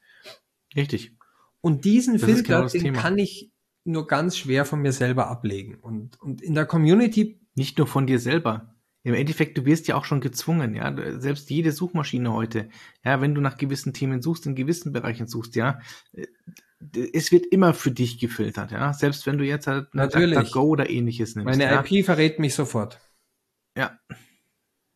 [0.76, 1.16] Richtig.
[1.62, 3.02] Und diesen das Filter, genau den Thema.
[3.02, 3.52] kann ich
[3.84, 5.76] nur ganz schwer von mir selber ablegen.
[5.76, 7.40] Und, und in der Community.
[7.56, 8.78] Nicht nur von dir selber
[9.08, 12.68] im Endeffekt, du wirst ja auch schon gezwungen, ja, selbst jede Suchmaschine heute,
[13.06, 15.80] ja, wenn du nach gewissen Themen suchst, in gewissen Bereichen suchst, ja,
[16.12, 16.28] äh,
[17.14, 20.52] es wird immer für dich gefiltert, ja, selbst wenn du jetzt halt Natürlich.
[20.52, 21.46] Go oder ähnliches nimmst.
[21.46, 21.86] Meine ja.
[21.86, 23.00] IP verrät mich sofort.
[23.78, 23.98] Ja.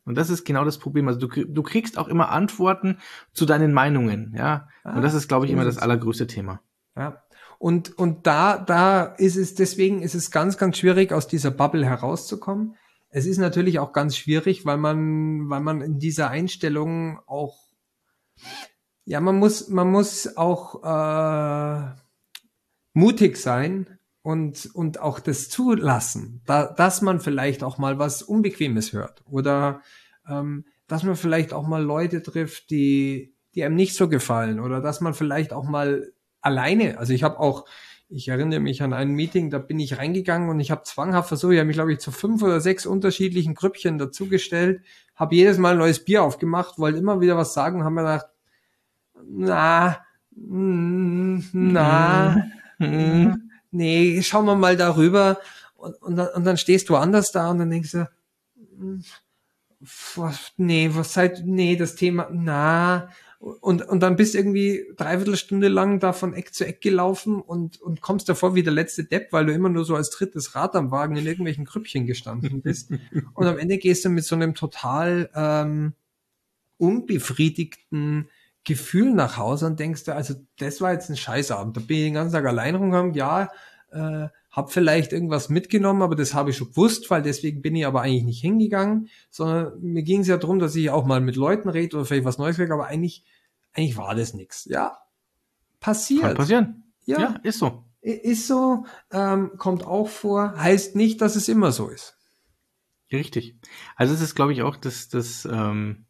[0.05, 1.07] Und das ist genau das Problem.
[1.07, 2.97] Also du, du kriegst auch immer Antworten
[3.33, 4.67] zu deinen Meinungen, ja.
[4.83, 6.61] Ah, und das ist, glaube ich, immer das allergrößte Thema.
[6.95, 7.23] Ja.
[7.59, 11.85] Und, und da, da ist es, deswegen ist es ganz, ganz schwierig, aus dieser Bubble
[11.85, 12.75] herauszukommen.
[13.09, 17.59] Es ist natürlich auch ganz schwierig, weil man, weil man in dieser Einstellung auch,
[19.05, 21.93] ja, man muss, man muss auch äh,
[22.93, 28.93] mutig sein und, und auch das zulassen, da, dass man vielleicht auch mal was Unbequemes
[28.93, 29.81] hört oder
[30.27, 34.81] ähm, dass man vielleicht auch mal Leute trifft, die, die einem nicht so gefallen oder
[34.81, 36.11] dass man vielleicht auch mal
[36.41, 37.65] alleine, also ich habe auch,
[38.09, 41.53] ich erinnere mich an ein Meeting, da bin ich reingegangen und ich habe zwanghaft versucht,
[41.53, 44.81] ich habe mich, glaube ich, zu fünf oder sechs unterschiedlichen Grüppchen dazugestellt,
[45.15, 48.27] habe jedes Mal ein neues Bier aufgemacht, wollte immer wieder was sagen, haben mir gedacht,
[49.25, 49.97] na,
[50.35, 52.49] mm, na,
[52.79, 55.39] mm, nee, schauen wir mal darüber.
[55.75, 58.09] Und, und, dann, und dann stehst du anders da und dann denkst du,
[58.77, 58.99] mm,
[60.15, 63.09] was, nee, was seid, nee, das Thema, na,
[63.41, 67.81] und, und dann bist irgendwie dreiviertel Stunde lang da von Eck zu Eck gelaufen und,
[67.81, 70.75] und kommst davor wie der letzte Depp, weil du immer nur so als drittes Rad
[70.75, 72.91] am Wagen in irgendwelchen Krüppchen gestanden bist.
[73.33, 75.93] und am Ende gehst du mit so einem total ähm,
[76.77, 78.29] unbefriedigten
[78.63, 81.77] Gefühl nach Hause und denkst du, also das war jetzt ein Scheißabend.
[81.77, 83.49] Da bin ich den ganzen Tag allein rumgegangen, ja,
[83.91, 87.85] äh, hab vielleicht irgendwas mitgenommen, aber das habe ich schon gewusst, weil deswegen bin ich
[87.85, 91.37] aber eigentlich nicht hingegangen, sondern mir ging es ja darum, dass ich auch mal mit
[91.37, 93.23] Leuten rede oder vielleicht was Neues kriege, aber eigentlich,
[93.73, 94.65] eigentlich war das nichts.
[94.65, 94.97] Ja,
[95.79, 96.23] passiert.
[96.23, 96.83] Kann passieren.
[97.05, 97.85] Ja, ja ist so.
[98.01, 102.17] Ist so, ähm, kommt auch vor, heißt nicht, dass es immer so ist.
[103.11, 103.57] Richtig.
[103.95, 106.05] Also es ist, glaube ich, auch das, das, ähm,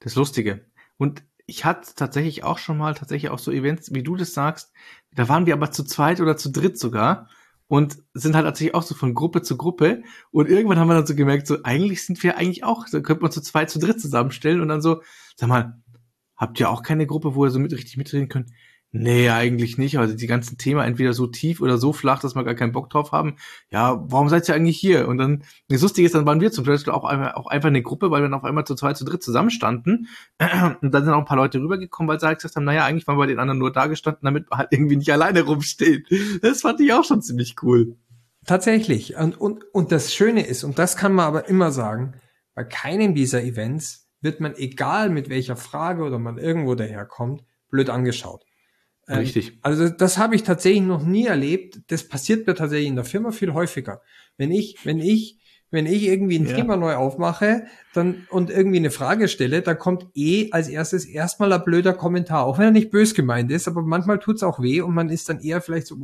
[0.00, 0.66] das Lustige.
[0.96, 4.72] Und ich hatte tatsächlich auch schon mal tatsächlich auch so Events, wie du das sagst.
[5.12, 7.28] Da waren wir aber zu zweit oder zu dritt sogar
[7.66, 10.04] und sind halt tatsächlich auch so von Gruppe zu Gruppe.
[10.30, 13.22] Und irgendwann haben wir dann so gemerkt, so eigentlich sind wir eigentlich auch, da könnte
[13.22, 15.02] man zu zweit, zu dritt zusammenstellen und dann so,
[15.34, 15.82] sag mal,
[16.36, 18.50] habt ihr auch keine Gruppe, wo ihr so mit richtig mitreden könnt?
[18.92, 19.98] Nee, eigentlich nicht.
[19.98, 22.90] Also die ganzen Themen entweder so tief oder so flach, dass wir gar keinen Bock
[22.90, 23.36] drauf haben.
[23.70, 25.06] Ja, warum seid ihr eigentlich hier?
[25.06, 27.82] Und dann, das Lustige ist, dann waren wir zum Beispiel auch, einfach, auch einfach eine
[27.82, 30.08] Gruppe, weil wir dann auf einmal zu zweit, zu dritt zusammenstanden.
[30.82, 33.06] Und dann sind auch ein paar Leute rübergekommen, weil sie halt gesagt haben, naja, eigentlich
[33.06, 36.04] waren wir bei den anderen nur da gestanden, damit wir halt irgendwie nicht alleine rumstehen.
[36.42, 37.96] Das fand ich auch schon ziemlich cool.
[38.44, 39.16] Tatsächlich.
[39.16, 42.14] Und, und, und das Schöne ist, und das kann man aber immer sagen,
[42.56, 47.88] bei keinem dieser Events wird man, egal mit welcher Frage oder man irgendwo daherkommt, blöd
[47.88, 48.44] angeschaut.
[49.10, 49.58] Ähm, Richtig.
[49.62, 51.80] Also das habe ich tatsächlich noch nie erlebt.
[51.88, 54.02] Das passiert mir tatsächlich in der Firma viel häufiger.
[54.36, 55.38] Wenn ich, wenn ich,
[55.72, 56.54] wenn ich irgendwie ein ja.
[56.54, 61.52] Thema neu aufmache, dann und irgendwie eine Frage stelle, dann kommt eh als erstes erstmal
[61.52, 64.80] ein blöder Kommentar, auch wenn er nicht bös gemeint ist, aber manchmal tut's auch weh
[64.80, 65.96] und man ist dann eher vielleicht so,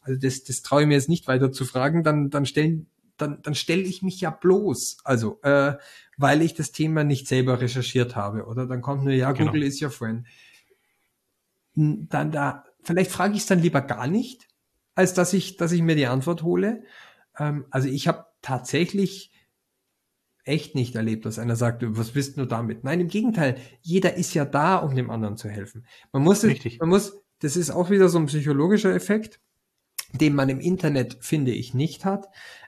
[0.00, 2.86] also das, das traue ich mir jetzt nicht weiter zu fragen, dann, dann stellen,
[3.18, 5.74] dann, dann stelle ich mich ja bloß, also äh,
[6.16, 9.52] weil ich das Thema nicht selber recherchiert habe, oder dann kommt nur, ja, genau.
[9.52, 10.24] Google ist ja Friend
[11.74, 14.48] dann da, vielleicht frage ich es dann lieber gar nicht,
[14.94, 16.84] als dass ich, dass ich mir die Antwort hole.
[17.38, 19.32] Ähm, also ich habe tatsächlich
[20.44, 22.84] echt nicht erlebt, dass einer sagt, was bist du damit?
[22.84, 25.86] Nein, im Gegenteil, jeder ist ja da, um dem anderen zu helfen.
[26.12, 26.80] Man muss, Richtig.
[26.80, 29.40] man muss, das ist auch wieder so ein psychologischer Effekt,
[30.12, 32.26] den man im Internet, finde ich, nicht hat.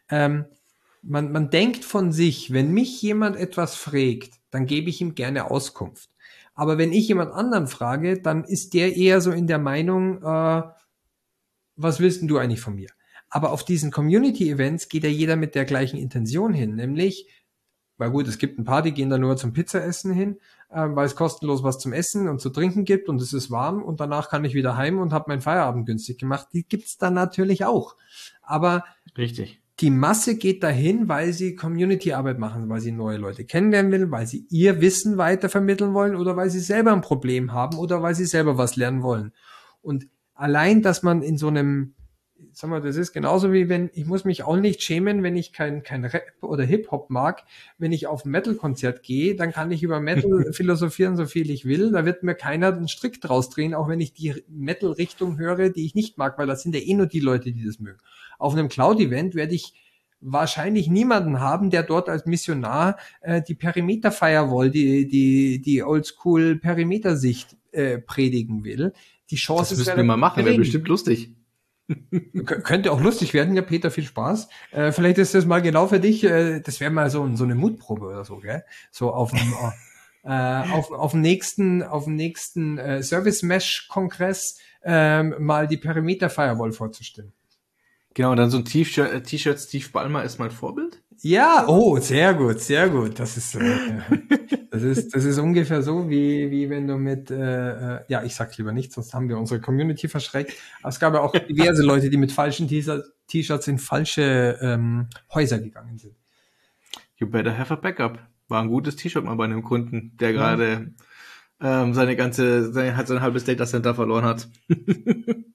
[0.09, 0.47] Ähm,
[1.03, 5.51] man, man denkt von sich, wenn mich jemand etwas fragt, dann gebe ich ihm gerne
[5.51, 6.14] Auskunft.
[6.55, 10.63] Aber wenn ich jemand anderen frage, dann ist der eher so in der Meinung, äh,
[11.77, 12.89] was willst denn du eigentlich von mir?
[13.29, 17.29] Aber auf diesen Community-Events geht ja jeder mit der gleichen Intention hin, nämlich,
[17.97, 20.39] weil gut, es gibt ein paar, die gehen da nur zum Pizzaessen hin,
[20.71, 23.83] äh, weil es kostenlos was zum Essen und zu trinken gibt und es ist warm
[23.83, 26.49] und danach kann ich wieder heim und habe meinen Feierabend günstig gemacht.
[26.53, 27.97] Die gibt's dann natürlich auch.
[28.43, 28.85] Aber
[29.17, 34.11] Richtig die Masse geht dahin, weil sie Community-Arbeit machen, weil sie neue Leute kennenlernen will,
[34.11, 38.15] weil sie ihr Wissen weitervermitteln wollen oder weil sie selber ein Problem haben oder weil
[38.15, 39.33] sie selber was lernen wollen.
[39.83, 41.95] Und allein, dass man in so einem,
[42.53, 45.53] sag mal, das ist genauso wie wenn, ich muss mich auch nicht schämen, wenn ich
[45.53, 47.43] kein, kein Rap oder Hip-Hop mag.
[47.77, 51.65] Wenn ich auf ein Metal-Konzert gehe, dann kann ich über Metal philosophieren, so viel ich
[51.65, 51.91] will.
[51.91, 55.85] Da wird mir keiner den Strick draus drehen, auch wenn ich die Metal-Richtung höre, die
[55.85, 57.99] ich nicht mag, weil das sind ja eh nur die Leute, die das mögen.
[58.39, 59.75] Auf einem Cloud-Event werde ich
[60.25, 67.99] wahrscheinlich niemanden haben, der dort als Missionar äh, die Perimeter-Firewall, die, die, die Oldschool-Perimeter-Sicht äh,
[67.99, 68.93] predigen will.
[69.31, 71.31] Die Chance das müssen wir mal machen, wäre bestimmt lustig.
[72.47, 74.49] Könnte auch lustig werden, ja, Peter, viel Spaß.
[74.73, 77.55] Äh, vielleicht ist das mal genau für dich, äh, das wäre mal so, so eine
[77.55, 78.65] Mutprobe oder so, gell?
[78.91, 79.53] So auf dem,
[80.25, 85.77] äh, auf, auf dem nächsten, auf dem nächsten äh, Service Mesh Kongress äh, mal die
[85.77, 87.33] Perimeter Firewall vorzustellen.
[88.15, 91.03] Genau, und dann so ein T-Shirt, äh, T-Shirt Steve Ballmer ist mein Vorbild.
[91.21, 93.19] Ja, oh, sehr gut, sehr gut.
[93.19, 93.99] Das ist, äh,
[94.71, 98.37] das ist, das ist ungefähr so, wie, wie wenn du mit, äh, äh ja, ich
[98.37, 100.55] sag's lieber nicht, sonst haben wir unsere Community verschreckt.
[100.81, 105.59] Aber es gab ja auch diverse Leute, die mit falschen T-Shirts in falsche ähm, Häuser
[105.59, 106.15] gegangen sind.
[107.17, 108.21] You better have a backup.
[108.47, 110.93] War ein gutes T-Shirt mal bei einem Kunden, der gerade
[111.61, 114.49] ähm, seine ganze, sein, hat sein halbes Data Center verloren hat.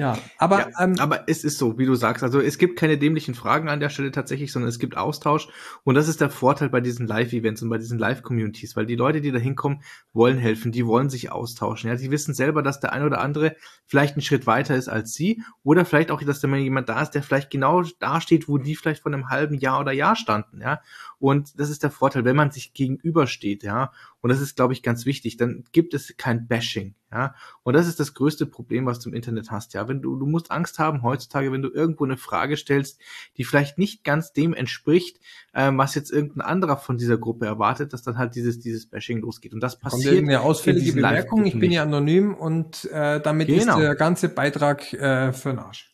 [0.00, 2.22] Ja, aber, ja, ähm, aber es ist so, wie du sagst.
[2.22, 5.46] Also es gibt keine dämlichen Fragen an der Stelle tatsächlich, sondern es gibt Austausch.
[5.84, 9.20] Und das ist der Vorteil bei diesen Live-Events und bei diesen Live-Communities, weil die Leute,
[9.20, 9.82] die da hinkommen,
[10.14, 11.90] wollen helfen, die wollen sich austauschen.
[11.90, 15.12] Ja, die wissen selber, dass der eine oder andere vielleicht einen Schritt weiter ist als
[15.12, 18.48] sie oder vielleicht auch, dass da mal jemand da ist, der vielleicht genau da steht,
[18.48, 20.62] wo die vielleicht vor einem halben Jahr oder Jahr standen.
[20.62, 20.80] Ja,
[21.18, 23.62] und das ist der Vorteil, wenn man sich gegenübersteht.
[23.64, 23.92] Ja,
[24.22, 25.36] und das ist, glaube ich, ganz wichtig.
[25.36, 26.94] Dann gibt es kein Bashing.
[27.12, 27.34] Ja,
[27.64, 29.74] und das ist das größte Problem, was du im Internet hast.
[29.74, 33.00] Ja, wenn du, du musst Angst haben heutzutage, wenn du irgendwo eine Frage stellst,
[33.36, 35.18] die vielleicht nicht ganz dem entspricht,
[35.52, 39.18] ähm, was jetzt irgendein anderer von dieser Gruppe erwartet, dass dann halt dieses, dieses Bashing
[39.22, 39.54] losgeht.
[39.54, 40.14] Und das passiert.
[40.14, 43.76] Kommt eine ausführliche Bemerkung, ich bin ja anonym und äh, damit genau.
[43.76, 45.90] ist der ganze Beitrag äh, für den Arsch.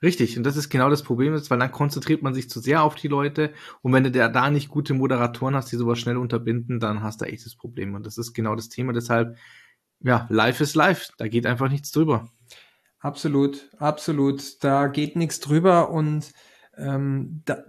[0.00, 2.94] Richtig, und das ist genau das Problem, weil dann konzentriert man sich zu sehr auf
[2.94, 7.02] die Leute und wenn du da nicht gute Moderatoren hast, die sowas schnell unterbinden, dann
[7.02, 7.94] hast du echt das Problem.
[7.94, 8.92] Und das ist genau das Thema.
[8.92, 9.36] Deshalb
[10.00, 11.10] ja, live ist live.
[11.18, 12.28] Da geht einfach nichts drüber.
[13.00, 14.62] Absolut, absolut.
[14.62, 16.32] Da geht nichts drüber und
[16.76, 17.62] ähm, da,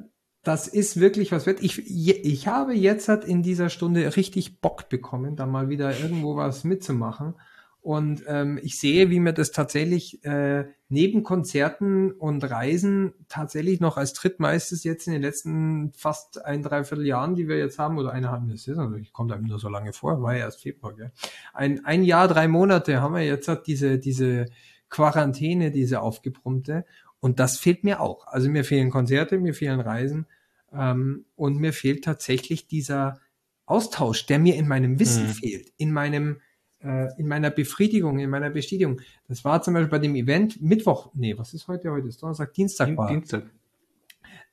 [0.43, 1.61] das ist wirklich was wert.
[1.61, 6.35] Ich, ich habe jetzt halt in dieser Stunde richtig Bock bekommen, da mal wieder irgendwo
[6.35, 7.35] was mitzumachen.
[7.81, 13.95] Und ähm, ich sehe, wie mir das tatsächlich äh, neben Konzerten und Reisen tatsächlich noch
[13.95, 18.11] als drittmeistes jetzt in den letzten fast ein, dreiviertel Jahren, die wir jetzt haben, oder
[18.11, 21.11] eine halbe Saison, ich komme einem nur so lange vor, war ja erst Februar, gell?
[21.53, 24.47] Ein, ein Jahr, drei Monate haben wir jetzt halt diese, diese
[24.89, 26.85] Quarantäne, diese aufgebrummte.
[27.21, 28.27] Und das fehlt mir auch.
[28.27, 30.25] Also mir fehlen Konzerte, mir fehlen Reisen
[30.73, 33.19] ähm, und mir fehlt tatsächlich dieser
[33.65, 35.31] Austausch, der mir in meinem Wissen mhm.
[35.31, 36.41] fehlt, in meinem
[36.83, 39.01] äh, in meiner Befriedigung, in meiner Bestätigung.
[39.27, 41.91] Das war zum Beispiel bei dem Event Mittwoch, nee, was ist heute?
[41.91, 43.09] Heute ist Donnerstag, Dienstag war.
[43.09, 43.49] Dienstag.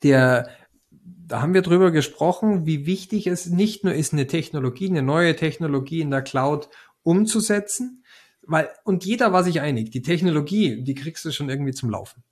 [0.02, 0.48] Der,
[0.90, 5.36] da haben wir drüber gesprochen, wie wichtig es nicht nur ist, eine Technologie, eine neue
[5.36, 6.68] Technologie in der Cloud
[7.02, 8.04] umzusetzen,
[8.42, 12.22] weil, und jeder war sich einig, die Technologie, die kriegst du schon irgendwie zum Laufen.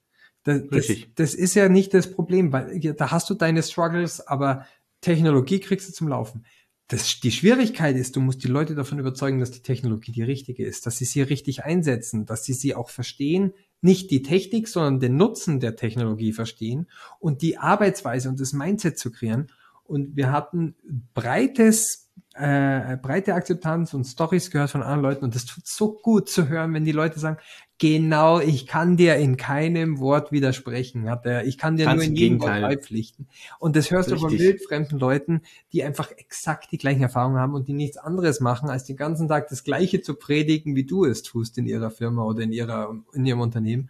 [0.43, 4.67] Das, das, das ist ja nicht das Problem, weil da hast du deine Struggles, aber
[5.01, 6.45] Technologie kriegst du zum Laufen
[6.87, 10.65] das, die Schwierigkeit ist, du musst die Leute davon überzeugen, dass die Technologie die richtige
[10.65, 14.99] ist, dass sie sie richtig einsetzen, dass sie sie auch verstehen, nicht die Technik, sondern
[14.99, 16.87] den Nutzen der Technologie verstehen
[17.19, 19.51] und die Arbeitsweise und das Mindset zu kreieren.
[19.83, 20.75] Und wir hatten
[21.13, 22.04] breites
[22.37, 26.49] äh, breite Akzeptanz und Stories gehört von anderen Leuten und das tut so gut zu
[26.49, 27.37] hören, wenn die Leute sagen,
[27.77, 32.05] genau, ich kann dir in keinem Wort widersprechen, hat er, ich kann dir Ganz nur
[32.05, 33.27] in jedem Wort beipflichten.
[33.57, 34.21] Und das hörst Richtig.
[34.21, 38.41] du von wildfremden Leuten, die einfach exakt die gleichen Erfahrungen haben und die nichts anderes
[38.41, 41.91] machen, als den ganzen Tag das Gleiche zu predigen, wie du es tust in ihrer
[41.91, 43.89] Firma oder in ihrer, in ihrem Unternehmen.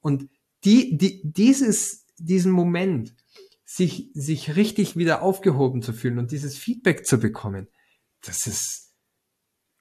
[0.00, 0.28] Und
[0.64, 3.14] die, die, dieses, diesen Moment,
[3.64, 7.68] sich, sich richtig wieder aufgehoben zu fühlen und dieses Feedback zu bekommen,
[8.22, 8.94] das ist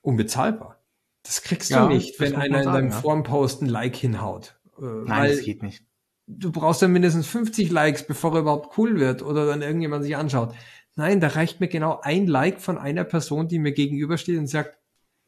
[0.02, 0.84] unbezahlbar.
[1.24, 3.00] Das kriegst ja, du nicht, wenn einer in deinem ja.
[3.00, 4.60] Formpost ein Like hinhaut.
[4.78, 5.86] Äh, Nein, das geht nicht.
[6.28, 10.16] Du brauchst dann mindestens 50 Likes, bevor er überhaupt cool wird oder dann irgendjemand sich
[10.16, 10.56] anschaut.
[10.96, 14.78] Nein, da reicht mir genau ein Like von einer Person, die mir gegenübersteht und sagt,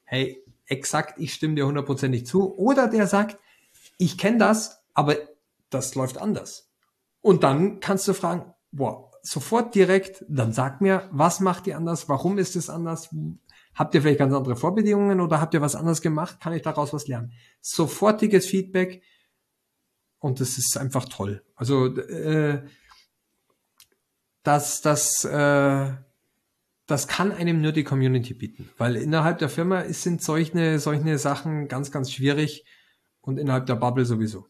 [0.04, 2.56] hey, exakt, ich stimme dir hundertprozentig zu.
[2.58, 3.38] Oder der sagt,
[3.98, 5.18] ich kenne das, aber
[5.70, 6.72] das läuft anders.
[7.22, 12.10] Und dann kannst du fragen, boah, sofort direkt, dann sag mir, was macht ihr anders,
[12.10, 13.10] warum ist es anders,
[13.74, 16.94] habt ihr vielleicht ganz andere Vorbedingungen oder habt ihr was anderes gemacht, kann ich daraus
[16.94, 17.32] was lernen.
[17.62, 19.02] Sofortiges Feedback
[20.20, 21.42] und das ist einfach toll.
[21.56, 22.64] Also äh,
[24.44, 25.94] das, das, äh,
[26.86, 31.70] das kann einem nur die Community bieten, weil innerhalb der Firma sind solche, solche Sachen
[31.70, 32.66] ganz, ganz schwierig
[33.22, 34.48] und innerhalb der Bubble sowieso.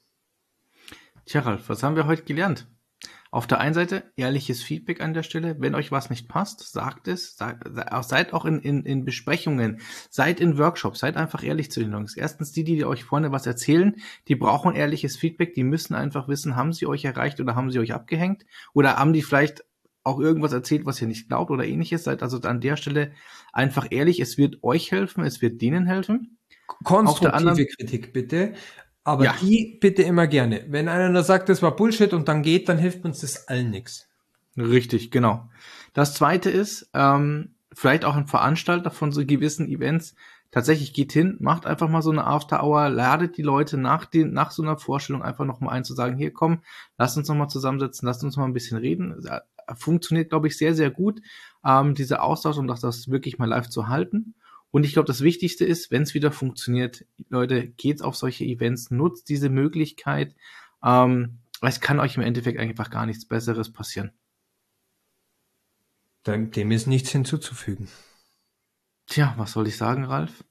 [1.25, 2.67] Tja, Ralf, was haben wir heute gelernt?
[3.33, 5.55] Auf der einen Seite ehrliches Feedback an der Stelle.
[5.57, 7.35] Wenn euch was nicht passt, sagt es.
[7.35, 9.79] Seid auch in, in, in Besprechungen,
[10.11, 12.15] seid in Workshops, seid einfach ehrlich zu den Jungs.
[12.15, 13.95] Erstens, die, die euch vorne was erzählen,
[14.27, 15.55] die brauchen ehrliches Feedback.
[15.55, 18.45] Die müssen einfach wissen, haben sie euch erreicht oder haben sie euch abgehängt?
[18.75, 19.65] Oder haben die vielleicht
[20.03, 22.03] auch irgendwas erzählt, was ihr nicht glaubt oder ähnliches?
[22.03, 23.13] Seid also an der Stelle
[23.51, 24.19] einfach ehrlich.
[24.19, 26.37] Es wird euch helfen, es wird denen helfen.
[26.83, 28.53] Konstruktive anderen, Kritik bitte.
[29.03, 29.35] Aber ja.
[29.41, 30.65] die bitte immer gerne.
[30.69, 33.69] Wenn einer nur sagt, das war Bullshit und dann geht, dann hilft uns das allen
[33.69, 34.07] nichts.
[34.57, 35.49] Richtig, genau.
[35.93, 40.15] Das zweite ist, ähm, vielleicht auch ein Veranstalter von so gewissen Events,
[40.51, 44.51] tatsächlich geht hin, macht einfach mal so eine After-Hour, ladet die Leute nach, den, nach
[44.51, 46.61] so einer Vorstellung einfach nochmal ein, zu sagen, hier komm,
[46.97, 49.27] lass uns nochmal zusammensetzen, lass uns mal ein bisschen reden.
[49.75, 51.21] Funktioniert, glaube ich, sehr, sehr gut,
[51.65, 54.35] ähm, dieser Austausch, um das, das wirklich mal live zu halten.
[54.73, 58.89] Und ich glaube, das Wichtigste ist, wenn es wieder funktioniert, Leute, geht auf solche Events,
[58.89, 60.35] nutzt diese Möglichkeit.
[60.83, 64.13] Ähm, es kann euch im Endeffekt einfach gar nichts Besseres passieren.
[66.25, 67.87] Dem ist nichts hinzuzufügen.
[69.05, 70.43] Tja, was soll ich sagen, Ralf?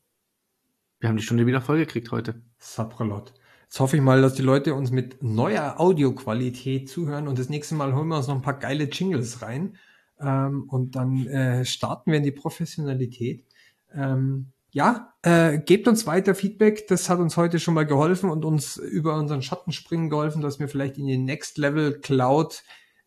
[1.01, 2.41] Wir haben die Stunde wieder vollgekriegt heute.
[2.59, 3.35] Sapralot.
[3.65, 7.75] Jetzt hoffe ich mal, dass die Leute uns mit neuer Audioqualität zuhören und das nächste
[7.75, 9.79] Mal holen wir uns noch ein paar geile Jingles rein
[10.21, 13.47] ähm, und dann äh, starten wir in die Professionalität.
[13.95, 16.87] Ähm, ja, äh, gebt uns weiter Feedback.
[16.89, 20.59] Das hat uns heute schon mal geholfen und uns über unseren Schatten springen geholfen, dass
[20.59, 22.63] wir vielleicht in den Next Level Cloud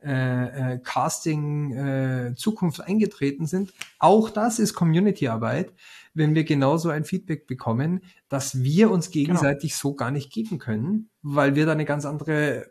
[0.05, 3.73] äh, äh, Casting äh, Zukunft eingetreten sind.
[3.97, 5.73] Auch das ist Community-Arbeit,
[6.13, 9.25] wenn wir genauso ein Feedback bekommen, dass wir uns genau.
[9.25, 9.79] gegenseitig genau.
[9.81, 12.67] so gar nicht geben können, weil wir da eine ganz andere äh,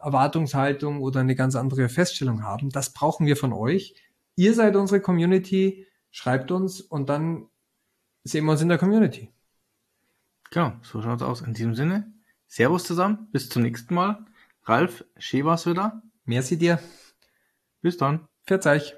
[0.00, 2.70] Erwartungshaltung oder eine ganz andere Feststellung haben.
[2.70, 3.94] Das brauchen wir von euch.
[4.34, 7.48] Ihr seid unsere Community schreibt uns und dann
[8.24, 9.32] sehen wir uns in der Community.
[10.50, 11.42] Genau, so schaut's aus.
[11.42, 12.12] In diesem Sinne,
[12.46, 14.24] Servus zusammen, bis zum nächsten Mal.
[14.64, 16.02] Ralf, schön war's wieder.
[16.24, 16.78] Merci dir.
[17.80, 18.28] Bis dann.
[18.44, 18.94] Verzeih.